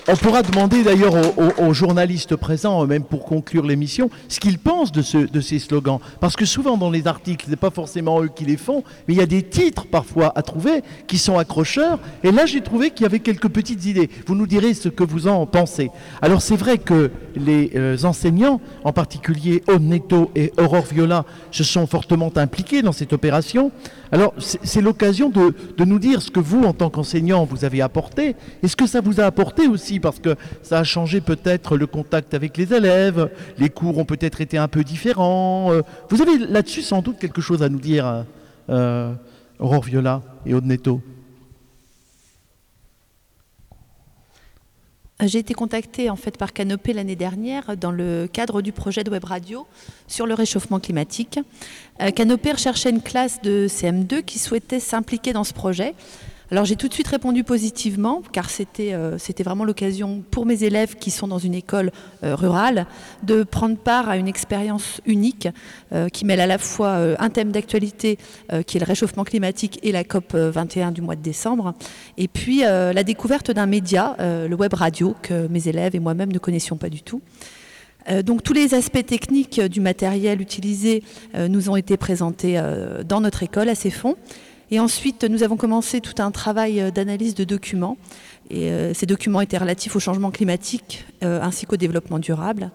On 0.06 0.18
pourra 0.18 0.42
demander 0.42 0.84
d'ailleurs 0.84 1.13
aux, 1.62 1.74
journalistes 1.74 2.36
présents, 2.36 2.86
même 2.86 3.06
pour 3.06 3.24
conclure 3.24 3.66
l'émission, 3.66 4.10
ce 4.28 4.42
qu'ils 4.42 4.60
pensent 4.60 4.92
de, 4.92 5.02
ce- 5.02 5.18
de 5.18 5.39
ces 5.39 5.60
slogans. 5.60 6.00
Parce 6.20 6.36
que 6.36 6.44
souvent 6.44 6.76
dans 6.76 6.92
les 6.92 7.08
articles, 7.08 7.46
ce 7.46 7.50
n'est 7.50 7.56
pas 7.56 7.70
forcément 7.70 8.22
eux 8.22 8.28
qui 8.28 8.44
les 8.44 8.58
font, 8.58 8.84
mais 9.08 9.13
il 9.13 9.18
y 9.18 9.24
a 9.24 9.26
des 9.26 9.44
titres 9.44 9.86
parfois 9.88 10.34
à 10.36 10.42
trouver 10.42 10.82
qui 11.08 11.18
sont 11.18 11.38
accrocheurs. 11.38 12.00
Et 12.22 12.34
là, 12.34 12.46
j'ai 12.46 12.60
trouvé 12.60 12.89
qu'il 12.92 13.04
y 13.04 13.06
avait 13.06 13.22
quelques 13.22 13.48
petites 13.48 13.86
idées. 13.86 14.10
Vous 14.28 14.36
nous 14.36 14.46
direz 14.46 14.74
ce 14.74 14.89
que 14.89 15.06
vous 15.06 15.30
en 15.30 15.46
pensez. 15.46 15.89
Alors 16.22 16.42
c'est 16.42 16.58
vrai 16.58 16.80
que 16.80 17.10
les 17.38 17.72
euh, 17.76 17.98
enseignants, 18.04 18.60
en 18.84 18.92
particulier 18.92 19.63
Oneto 19.70 20.32
et 20.36 20.52
Aurore 20.58 20.86
Viola, 20.92 21.24
se 21.52 21.63
sont 21.63 21.88
fortement 21.88 22.32
impliqués 22.36 22.82
dans 22.82 22.92
cette 22.92 23.13
opération. 23.13 23.72
Alors 24.12 24.34
c'est 24.38 24.82
l'occasion 24.82 25.30
de, 25.30 25.56
nous 25.86 25.98
dire 25.98 26.22
ce 26.22 26.30
que 26.30 26.39
vous, 26.39 26.63
en 26.66 26.74
tant 26.74 26.89
qu'enseignant, 26.89 27.46
vous 27.46 27.66
avez 27.66 27.82
apporté 27.82 28.36
et 28.62 28.68
ce 28.68 28.76
que 28.76 28.86
ça 28.86 29.02
vous 29.02 29.20
a 29.20 29.24
apporté 29.24 29.68
aussi, 29.68 29.92
parce 29.99 30.19
que 30.19 30.36
ça 30.62 30.79
a 30.79 30.84
changé 30.84 31.21
peut-être 31.21 31.77
le 31.77 31.88
contact 31.88 32.34
avec 32.34 32.58
les 32.58 32.73
élèves, 32.73 33.29
les 33.58 33.69
cours 33.69 33.97
ont 33.97 34.06
peut-être 34.06 34.41
été 34.41 34.58
un 34.58 34.67
peu 34.67 34.84
différents. 34.84 35.71
euh, 35.71 35.82
Vous 36.10 36.21
avez 36.21 36.38
là-dessus 36.38 36.82
sans 36.82 37.01
doute 37.01 37.19
quelque 37.19 37.41
chose 37.41 37.63
à 37.63 37.69
nous 37.69 37.79
dire, 37.79 38.06
euh, 38.08 38.23
euh, 38.69 39.13
Aurore 39.60 39.84
Viola 39.84 40.21
et 40.45 40.53
Oneto. 40.53 41.01
Euh, 45.21 45.27
J'ai 45.27 45.39
été 45.39 45.53
contactée 45.53 46.10
en 46.10 46.15
fait 46.15 46.38
par 46.38 46.53
Canopé 46.53 46.93
l'année 46.93 47.15
dernière 47.15 47.77
dans 47.77 47.91
le 47.91 48.27
cadre 48.32 48.62
du 48.62 48.71
projet 48.71 49.03
de 49.03 49.12
web 49.12 49.23
radio 49.23 49.67
sur 50.08 50.25
le 50.25 50.34
réchauffement 50.34 50.79
climatique. 50.79 51.39
Euh, 52.01 52.12
Canopé 52.12 52.51
recherchait 52.51 52.89
une 52.89 53.01
classe 53.01 53.41
de 53.41 53.67
CM2 53.67 54.23
qui 54.23 54.39
souhaitait 54.39 54.79
s'impliquer 54.79 55.34
dans 55.34 55.43
ce 55.43 55.53
projet. 55.53 55.93
Alors 56.51 56.65
j'ai 56.65 56.75
tout 56.75 56.88
de 56.88 56.93
suite 56.93 57.08
répondu 57.08 57.43
positivement, 57.43 58.21
car 58.32 58.49
c'était 58.49 58.93
euh, 58.93 59.17
vraiment 59.39 59.65
l'occasion 59.65 60.23
pour 60.29 60.45
mes 60.45 60.63
élèves 60.63 60.95
qui 60.95 61.10
sont 61.10 61.27
dans 61.27 61.39
une 61.39 61.56
école 61.56 61.91
euh, 62.23 62.36
rurale 62.36 62.86
de 63.23 63.43
prendre 63.43 63.77
part 63.77 64.10
à 64.10 64.17
une 64.17 64.27
expérience 64.27 65.01
unique 65.06 65.47
euh, 65.93 66.10
qui 66.10 66.25
mêle 66.25 66.41
à 66.41 66.47
la 66.47 66.58
fois 66.58 66.99
un 67.19 67.29
thème 67.29 67.51
d'actualité 67.51 68.17
qui 68.67 68.77
est 68.77 68.79
le 68.79 68.86
réchauffement 68.86 69.23
climatique 69.23 69.79
et 69.84 69.91
la 69.91 70.03
COP 70.03 70.36
21 70.36 70.91
du 70.91 71.01
mois 71.01 71.15
de 71.15 71.21
décembre, 71.21 71.73
et 72.17 72.27
puis 72.27 72.60
la 72.60 73.03
découverte 73.03 73.51
d'un 73.51 73.65
média, 73.65 74.15
le 74.19 74.56
web 74.56 74.73
radio, 74.73 75.15
que 75.21 75.47
mes 75.47 75.67
élèves 75.67 75.95
et 75.95 75.99
moi-même 75.99 76.32
ne 76.32 76.39
connaissions 76.39 76.77
pas 76.77 76.89
du 76.89 77.01
tout. 77.01 77.21
Donc 78.23 78.43
tous 78.43 78.53
les 78.53 78.73
aspects 78.73 79.06
techniques 79.06 79.62
du 79.62 79.82
matériel 79.82 80.41
utilisé 80.41 81.03
nous 81.36 81.69
ont 81.69 81.75
été 81.75 81.97
présentés 81.97 82.62
dans 83.06 83.21
notre 83.21 83.43
école 83.43 83.69
à 83.69 83.75
ces 83.75 83.91
fonds. 83.91 84.15
Et 84.74 84.80
ensuite, 84.80 85.24
nous 85.24 85.44
avons 85.44 85.56
commencé 85.56 86.02
tout 86.02 86.20
un 86.20 86.32
travail 86.32 86.82
euh, 86.82 86.90
d'analyse 86.90 87.36
de 87.36 87.44
documents. 87.44 87.96
Euh, 88.52 88.92
ces 88.96 89.06
documents 89.06 89.40
étaient 89.40 89.60
relatifs 89.60 89.96
au 89.96 90.00
changement 90.00 90.32
climatique 90.32 91.06
euh, 91.24 91.40
ainsi 91.44 91.68
qu'au 91.68 91.78
développement 91.78 92.18
durable. 92.18 92.72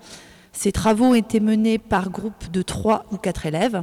Ces 0.53 0.71
travaux 0.71 1.17
été 1.17 1.41
menés 1.41 1.79
par 1.79 2.11
groupe 2.11 2.53
de 2.53 2.63
trois 2.63 3.05
ou 3.11 3.17
quatre 3.17 3.47
élèves. 3.47 3.83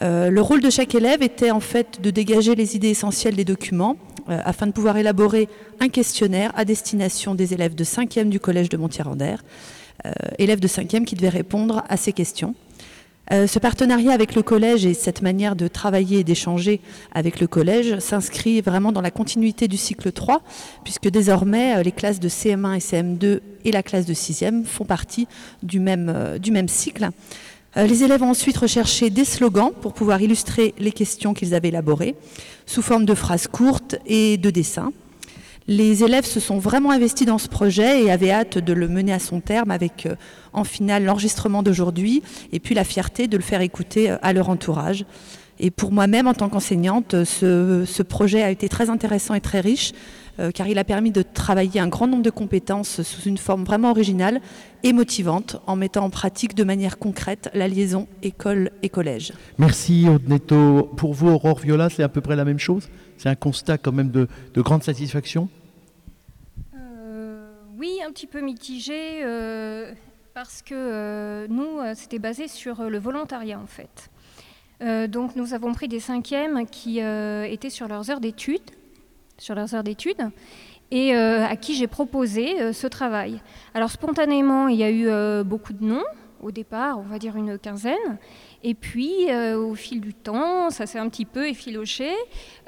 le 0.00 0.40
rôle 0.40 0.60
de 0.60 0.70
chaque 0.70 0.96
élève 0.96 1.22
était 1.22 1.52
en 1.52 1.60
fait 1.60 2.00
de 2.02 2.10
dégager 2.10 2.56
les 2.56 2.74
idées 2.74 2.90
essentielles 2.90 3.36
des 3.36 3.44
documents 3.44 3.96
afin 4.28 4.66
de 4.66 4.72
pouvoir 4.72 4.96
élaborer 4.96 5.48
un 5.80 5.88
questionnaire 5.88 6.52
à 6.54 6.64
destination 6.64 7.34
des 7.36 7.54
élèves 7.54 7.74
de 7.74 7.84
5e 7.84 8.28
du 8.28 8.38
collège 8.38 8.68
de 8.68 8.76
Montier-Randère, 8.76 9.42
élèves 10.38 10.60
de 10.60 10.68
5e 10.68 11.04
qui 11.04 11.14
devaient 11.14 11.28
répondre 11.28 11.82
à 11.88 11.96
ces 11.96 12.12
questions. 12.12 12.54
Euh, 13.32 13.48
ce 13.48 13.58
partenariat 13.58 14.12
avec 14.12 14.36
le 14.36 14.42
collège 14.42 14.86
et 14.86 14.94
cette 14.94 15.20
manière 15.20 15.56
de 15.56 15.66
travailler 15.66 16.20
et 16.20 16.24
d'échanger 16.24 16.80
avec 17.12 17.40
le 17.40 17.48
collège 17.48 17.98
s'inscrit 17.98 18.60
vraiment 18.60 18.92
dans 18.92 19.00
la 19.00 19.10
continuité 19.10 19.66
du 19.66 19.76
cycle 19.76 20.12
3, 20.12 20.42
puisque 20.84 21.08
désormais 21.08 21.76
euh, 21.76 21.82
les 21.82 21.90
classes 21.90 22.20
de 22.20 22.28
CM1 22.28 22.76
et 22.76 22.78
CM2 22.78 23.40
et 23.64 23.72
la 23.72 23.82
classe 23.82 24.06
de 24.06 24.14
6e 24.14 24.64
font 24.64 24.84
partie 24.84 25.26
du 25.64 25.80
même, 25.80 26.12
euh, 26.14 26.38
du 26.38 26.52
même 26.52 26.68
cycle. 26.68 27.10
les 27.74 28.04
élèves 28.04 28.22
ont 28.22 28.30
ensuite 28.30 28.56
recherché 28.56 29.10
des 29.10 29.24
slogans 29.24 29.72
pour 29.80 29.92
pouvoir 29.92 30.22
illustrer 30.22 30.72
les 30.78 30.92
questions 30.92 31.34
qu'ils 31.34 31.54
avaient 31.54 31.68
élaborées, 31.68 32.14
sous 32.64 32.80
forme 32.80 33.04
de 33.04 33.14
phrases 33.14 33.48
courtes 33.48 33.96
et 34.06 34.36
de 34.38 34.50
dessins. 34.50 34.92
Les 35.68 36.04
élèves 36.04 36.26
se 36.26 36.38
sont 36.38 36.58
vraiment 36.58 36.92
investis 36.92 37.26
dans 37.26 37.38
ce 37.38 37.48
projet 37.48 38.04
et 38.04 38.10
avaient 38.10 38.30
hâte 38.30 38.58
de 38.58 38.72
le 38.72 38.86
mener 38.86 39.12
à 39.12 39.18
son 39.18 39.40
terme 39.40 39.72
avec 39.72 40.08
en 40.52 40.64
finale 40.64 41.04
l'enregistrement 41.04 41.62
d'aujourd'hui 41.62 42.22
et 42.52 42.60
puis 42.60 42.74
la 42.74 42.84
fierté 42.84 43.28
de 43.28 43.36
le 43.36 43.42
faire 43.42 43.60
écouter 43.60 44.10
euh, 44.10 44.16
à 44.22 44.32
leur 44.32 44.48
entourage. 44.48 45.04
Et 45.58 45.70
pour 45.70 45.90
moi-même, 45.90 46.26
en 46.26 46.34
tant 46.34 46.50
qu'enseignante, 46.50 47.24
ce, 47.24 48.02
projet 48.02 48.42
a 48.42 48.50
été 48.50 48.68
très 48.68 48.90
intéressant 48.90 49.32
et 49.32 49.40
très 49.40 49.60
riche, 49.60 49.92
euh, 50.38 50.50
car 50.50 50.68
il 50.68 50.78
a 50.78 50.84
permis 50.84 51.10
de 51.10 51.22
travailler 51.22 51.80
un 51.80 51.88
grand 51.88 52.06
nombre 52.06 52.22
de 52.22 52.30
compétences 52.30 53.00
sous 53.00 53.22
une 53.22 53.38
forme 53.38 53.64
vraiment 53.64 53.90
originale 53.90 54.42
et 54.82 54.92
motivante, 54.92 55.56
en 55.66 55.74
mettant 55.74 56.04
en 56.04 56.10
pratique 56.10 56.54
de 56.54 56.62
manière 56.62 56.98
concrète 56.98 57.48
la 57.54 57.68
liaison 57.68 58.06
école 58.22 58.70
et 58.82 58.90
collège. 58.90 59.32
Merci 59.56 60.06
Odneto. 60.08 60.90
Pour 60.96 61.14
vous, 61.14 61.28
Aurore 61.28 61.58
Viola, 61.60 61.88
c'est 61.88 62.02
à 62.02 62.10
peu 62.10 62.20
près 62.20 62.36
la 62.36 62.44
même 62.44 62.58
chose? 62.58 62.90
C'est 63.16 63.30
un 63.30 63.34
constat 63.34 63.78
quand 63.78 63.92
même 63.92 64.10
de, 64.10 64.28
grande 64.56 64.82
satisfaction? 64.82 65.48
euh, 65.48 65.55
Oui, 67.78 68.00
un 68.06 68.10
petit 68.10 68.26
peu 68.26 68.40
mitigé 68.40 69.22
parce 70.36 70.60
que 70.60 70.74
euh, 70.74 71.46
nous, 71.48 71.78
euh, 71.78 71.92
c'était 71.94 72.18
basé 72.18 72.46
sur 72.46 72.82
euh, 72.82 72.88
le 72.90 72.98
volontariat 72.98 73.58
en 73.58 73.66
fait. 73.66 74.10
donc 75.08 75.34
nous 75.34 75.54
avons 75.54 75.72
pris 75.72 75.88
des 75.88 76.00
cinquièmes 76.00 76.66
qui 76.66 76.98
étaient 76.98 77.70
sur 77.70 77.88
leurs 77.88 78.10
heures 78.10 78.20
d'études, 78.20 78.70
sur 79.38 79.54
leurs 79.54 79.74
heures 79.74 79.82
d'études, 79.82 80.30
et 80.90 81.14
à 81.14 81.56
qui 81.56 81.74
j'ai 81.74 81.86
proposé 81.86 82.74
ce 82.74 82.86
travail. 82.86 83.40
Alors 83.72 83.90
spontanément, 83.90 84.68
il 84.68 84.76
y 84.76 84.84
a 84.84 84.90
eu 84.90 85.08
beaucoup 85.44 85.72
de 85.72 85.82
noms 85.82 86.04
au 86.42 86.50
départ, 86.50 86.98
on 86.98 87.08
va 87.08 87.18
dire 87.18 87.36
une 87.36 87.58
quinzaine, 87.58 88.18
et 88.62 88.74
puis, 88.74 89.30
euh, 89.30 89.58
au 89.58 89.74
fil 89.74 90.00
du 90.00 90.14
temps, 90.14 90.70
ça 90.70 90.86
s'est 90.86 90.98
un 90.98 91.08
petit 91.08 91.24
peu 91.24 91.46
effiloché. 91.46 92.10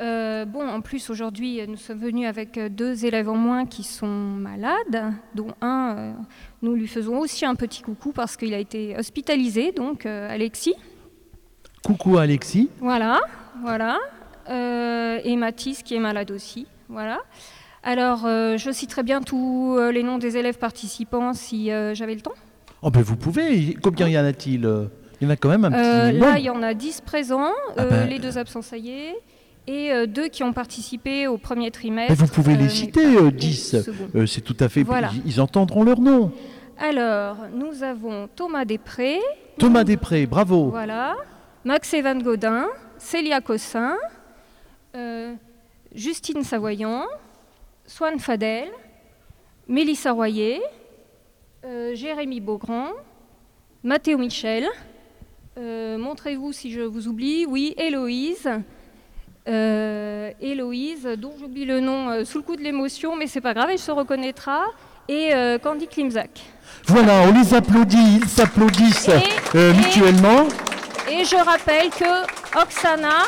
Euh, 0.01 0.45
bon, 0.45 0.67
en 0.67 0.81
plus, 0.81 1.11
aujourd'hui, 1.11 1.61
nous 1.67 1.77
sommes 1.77 1.99
venus 1.99 2.29
avec 2.29 2.59
deux 2.75 3.05
élèves 3.05 3.29
en 3.29 3.37
moins 3.37 3.67
qui 3.67 3.83
sont 3.83 4.07
malades, 4.07 5.13
dont 5.35 5.55
un, 5.61 5.97
euh, 5.97 6.13
nous 6.63 6.75
lui 6.75 6.87
faisons 6.87 7.19
aussi 7.19 7.45
un 7.47 7.55
petit 7.55 7.83
coucou 7.83 8.13
parce 8.13 8.37
qu'il 8.37 8.55
a 8.55 8.59
été 8.59 8.97
hospitalisé, 8.97 9.73
donc 9.73 10.07
Alexis. 10.07 10.75
Coucou 11.85 12.19
Alexis. 12.19 12.71
Voilà, 12.81 13.21
voilà. 13.63 13.99
et 14.49 15.37
Mathis 15.37 15.83
qui 15.83 15.95
est 15.95 16.01
malade 16.01 16.31
aussi, 16.31 16.67
voilà. 16.89 17.21
Alors, 17.83 18.21
je 18.25 18.71
citerai 18.73 19.03
bien 19.03 19.23
tous 19.23 19.79
les 19.93 20.03
noms 20.03 20.19
des 20.19 20.37
élèves 20.37 20.59
participants 20.59 21.33
si 21.33 21.71
j'avais 21.95 22.15
le 22.15 22.21
temps. 22.21 22.35
Oh 22.83 22.91
ben 22.91 23.03
vous 23.03 23.17
pouvez, 23.17 23.77
combien 23.83 24.09
y 24.09 24.19
en 24.19 24.25
a-t-il 24.25 24.89
il 25.21 25.25
y 25.25 25.27
en 25.27 25.31
a 25.31 25.37
quand 25.37 25.49
même 25.49 25.65
un 25.65 25.71
petit 25.71 25.81
euh, 25.81 26.13
Là, 26.13 26.39
il 26.39 26.45
y 26.45 26.51
en 26.51 26.63
a 26.63 26.75
10 26.75 27.01
présents, 27.01 27.53
ah 27.77 27.83
euh, 27.83 27.91
ben. 27.91 28.09
les 28.09 28.19
deux 28.19 28.39
absents, 28.39 28.63
ça 28.63 28.77
y 28.77 28.91
est, 28.91 29.17
et 29.67 29.93
euh, 29.93 30.07
deux 30.07 30.29
qui 30.29 30.45
ont 30.45 30.53
participé 30.53 31.27
au 31.27 31.39
premier 31.39 31.71
trimestre. 31.71 32.15
vous 32.15 32.29
pouvez 32.29 32.57
les 32.57 32.69
citer, 32.69 33.31
10. 33.31 33.77
C'est 34.27 34.41
tout 34.43 34.57
à 34.61 34.69
fait. 34.69 34.85
Ils, 35.27 35.41
entendrent 35.41 35.85
leur 35.85 36.01
nom. 36.01 36.33
Alors, 36.79 37.37
nous 37.53 37.83
avons 37.83 38.29
Thomas 38.35 38.65
Després. 38.65 39.19
Thomas 39.59 39.83
Després, 39.83 40.27
bravo. 40.27 40.71
Voilà. 40.71 41.17
Max 41.65 41.93
Evan 41.93 42.23
Godin, 42.23 42.67
Célia 42.99 43.41
Cossin, 43.41 43.97
Justine 45.93 46.45
Savoyant, 46.45 47.05
Swan 47.87 48.21
Fadel, 48.21 48.69
Mélissa 49.67 50.13
Royer, 50.13 50.61
Jérémy 51.95 52.41
Beaugrand, 52.41 52.93
Mathéo 53.83 54.19
Michel, 54.19 54.65
euh, 54.65 54.69
montrez-vous 55.59 56.53
si 56.53 56.71
je 56.71 56.81
vous 56.81 57.09
oublie. 57.09 57.47
Oui, 57.47 57.75
Héloïse. 57.77 58.49
Euh, 59.49 60.31
Héloïse, 60.43 61.09
dont 61.17 61.33
j'oublie 61.41 61.65
le 61.65 61.81
nom 61.81 62.11
euh, 62.11 62.25
sous 62.25 62.39
le 62.39 62.45
coup 62.45 62.57
de 62.57 62.63
l'émotion, 62.63 63.17
mais 63.17 63.27
c'est 63.27 63.41
pas 63.41 63.55
grave, 63.55 63.69
elle 63.71 63.79
se 63.79 63.91
reconnaîtra. 63.91 64.65
Et 65.11 65.31
Candy 65.63 65.89
Klimzak. 65.89 66.39
Voilà, 66.85 67.23
on 67.23 67.33
les 67.33 67.55
applaudit, 67.55 68.19
ils 68.21 68.29
s'applaudissent 68.29 69.09
mutuellement. 69.55 70.47
Et, 71.11 71.25
je 71.25 71.43
rappelle 71.43 71.89
que 71.89 72.61
Oksana, 72.61 73.23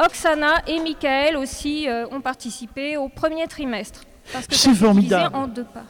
Oksana 0.00 0.62
et 0.68 0.78
Michael 0.78 1.36
aussi 1.38 1.88
ont 2.12 2.20
participé 2.20 2.96
au 2.96 3.08
premier 3.08 3.48
trimestre. 3.48 4.02
C'est 4.48 4.74
formidable. 4.74 5.34
En 5.34 5.48
deux 5.48 5.64
parts. 5.64 5.82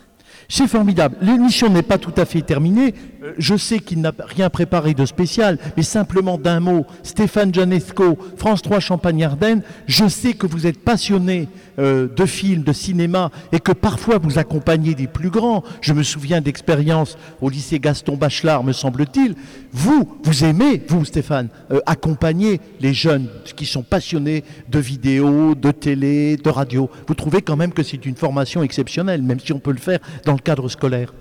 C'est 0.55 0.69
formidable. 0.69 1.17
L'émission 1.23 1.71
n'est 1.71 1.81
pas 1.81 1.97
tout 1.97 2.13
à 2.19 2.27
fait 2.27 2.43
terminée. 2.43 2.93
Euh, 3.23 3.33
je 3.39 3.57
sais 3.57 3.79
qu'il 3.79 4.03
n'a 4.03 4.13
rien 4.19 4.51
préparé 4.51 4.93
de 4.93 5.07
spécial, 5.07 5.59
mais 5.79 5.83
simplement 5.83 6.37
d'un 6.37 6.61
mot, 6.61 6.85
Stéphane 7.03 7.55
Janesco, 7.55 8.19
France 8.37 8.61
3 8.61 8.79
Champagne-Ardenne, 8.79 9.63
je 9.87 10.07
sais 10.09 10.35
que 10.35 10.47
vous 10.47 10.67
êtes 10.67 10.79
passionné 10.79 11.49
euh, 11.79 12.07
de 12.07 12.27
films, 12.27 12.65
de 12.65 12.73
cinéma, 12.75 13.31
et 13.51 13.61
que 13.61 13.73
parfois 13.73 14.19
vous 14.19 14.39
accompagnez 14.39 14.95
des 14.95 15.07
plus 15.07 15.31
grands. 15.31 15.65
Je 15.81 15.95
me 15.95 16.03
souviens 16.03 16.43
d'expériences 16.43 17.17
au 17.41 17.49
lycée 17.49 17.79
Gaston 17.79 18.19
Bachelard, 18.19 18.63
me 18.63 18.75
semble-t-il. 18.75 19.35
Vous, 19.73 20.19
vous 20.23 20.45
aimez, 20.45 20.83
vous 20.87 21.07
Stéphane, 21.07 21.49
euh, 21.71 21.81
accompagner 21.87 22.61
les 22.79 22.93
jeunes 22.93 23.29
qui 23.57 23.65
sont 23.65 23.83
passionnés 23.83 24.45
de 24.69 24.79
vidéo, 24.79 25.55
de 25.55 25.71
télé, 25.71 26.37
de 26.37 26.51
radio. 26.51 26.91
Vous 27.09 27.15
trouvez 27.15 27.41
quand 27.41 27.57
même 27.57 27.73
que 27.73 27.83
c'est 27.83 28.05
une 28.05 28.17
formation 28.17 28.63
exceptionnelle, 28.63 29.23
même 29.23 29.41
si 29.41 29.55
on 29.55 29.59
peut 29.59 29.73
le 29.73 29.79
faire 29.79 30.01
dans 30.27 30.35
le 30.35 30.42
cadre 30.43 30.69
scolaire 30.69 31.13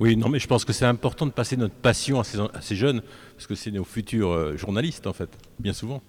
oui, 0.00 0.16
non, 0.16 0.28
mais 0.28 0.38
je 0.38 0.46
pense 0.46 0.64
que 0.64 0.72
c'est 0.72 0.84
important 0.84 1.26
de 1.26 1.32
passer 1.32 1.56
notre 1.56 1.74
passion 1.74 2.20
à 2.20 2.24
ces, 2.24 2.38
à 2.38 2.60
ces 2.60 2.76
jeunes, 2.76 3.02
parce 3.34 3.48
que 3.48 3.56
c'est 3.56 3.72
nos 3.72 3.82
futurs 3.82 4.30
euh, 4.30 4.56
journalistes, 4.56 5.08
en 5.08 5.12
fait, 5.12 5.28
bien 5.58 5.72
souvent. 5.72 6.02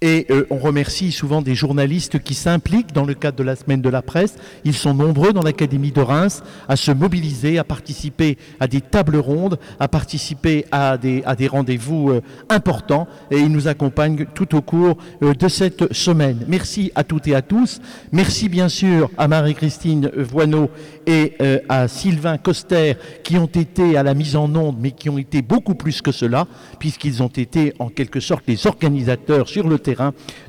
Et 0.00 0.26
euh, 0.30 0.46
on 0.50 0.58
remercie 0.58 1.10
souvent 1.10 1.42
des 1.42 1.56
journalistes 1.56 2.20
qui 2.20 2.34
s'impliquent 2.34 2.92
dans 2.92 3.04
le 3.04 3.14
cadre 3.14 3.36
de 3.36 3.42
la 3.42 3.56
semaine 3.56 3.82
de 3.82 3.88
la 3.88 4.00
presse. 4.00 4.36
Ils 4.64 4.74
sont 4.74 4.94
nombreux 4.94 5.32
dans 5.32 5.42
l'Académie 5.42 5.90
de 5.90 6.00
Reims 6.00 6.44
à 6.68 6.76
se 6.76 6.92
mobiliser, 6.92 7.58
à 7.58 7.64
participer 7.64 8.38
à 8.60 8.68
des 8.68 8.80
tables 8.80 9.16
rondes, 9.16 9.58
à 9.80 9.88
participer 9.88 10.66
à 10.70 10.98
des, 10.98 11.24
rendez-vous 11.48 12.10
euh, 12.10 12.20
importants. 12.48 13.08
Et 13.32 13.38
ils 13.38 13.50
nous 13.50 13.66
accompagnent 13.66 14.26
tout 14.34 14.54
au 14.54 14.62
cours 14.62 14.98
euh, 15.24 15.34
de 15.34 15.48
cette 15.48 15.92
semaine. 15.92 16.44
Merci 16.46 16.92
à 16.94 17.02
toutes 17.02 17.26
et 17.26 17.34
à 17.34 17.42
tous. 17.42 17.80
Merci 18.12 18.48
bien 18.48 18.68
sûr 18.68 19.10
à 19.18 19.26
Marie-Christine 19.26 20.12
Voineau 20.16 20.70
et 21.06 21.34
à 21.70 21.88
Sylvain 21.88 22.36
Coster 22.36 22.94
qui 23.24 23.38
ont 23.38 23.46
été 23.46 23.96
à 23.96 24.02
la 24.02 24.12
mise 24.12 24.36
en 24.36 24.54
onde, 24.54 24.76
mais 24.78 24.90
qui 24.90 25.08
ont 25.08 25.16
été 25.16 25.40
beaucoup 25.40 25.74
plus 25.74 26.02
que 26.02 26.12
cela, 26.12 26.46
puisqu'ils 26.78 27.22
ont 27.22 27.28
été 27.28 27.72
en 27.78 27.88
quelque 27.88 28.20
sorte 28.20 28.44
les 28.46 28.66
organisateurs 28.66 29.48
sur 29.48 29.66
le 29.66 29.78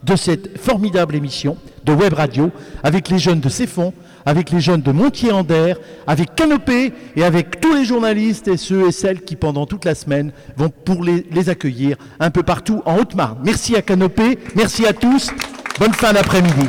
de 0.04 0.16
cette 0.16 0.58
formidable 0.58 1.16
émission 1.16 1.58
de 1.86 1.94
Web 1.94 2.14
Radio 2.14 2.52
avec 2.84 3.10
les 3.10 3.20
jeunes 3.20 3.40
de 3.40 3.50
Céfon, 3.50 3.94
avec 4.26 4.52
les 4.52 4.60
jeunes 4.60 4.82
de 4.82 4.92
Montier-Ander, 4.92 5.76
avec 6.08 6.36
Canopé 6.36 6.94
et 7.16 7.24
avec 7.24 7.62
tous 7.62 7.74
les 7.74 7.86
journalistes 7.86 8.48
et 8.48 8.58
ceux 8.58 8.88
et 8.88 8.92
celles 8.92 9.22
qui 9.22 9.36
pendant 9.36 9.66
toute 9.66 9.86
la 9.86 9.96
semaine 9.96 10.32
vont 10.58 10.70
pour 10.70 11.04
les, 11.04 11.26
les 11.32 11.50
accueillir 11.50 11.98
un 12.20 12.32
peu 12.32 12.44
partout 12.44 12.82
en 12.86 12.98
Haute-Marne. 12.98 13.40
Merci 13.44 13.76
à 13.76 13.82
Canopé, 13.82 14.40
merci 14.56 14.86
à 14.86 14.94
tous, 14.94 15.32
bonne 15.80 15.94
fin 15.94 16.14
d'après-midi. 16.14 16.68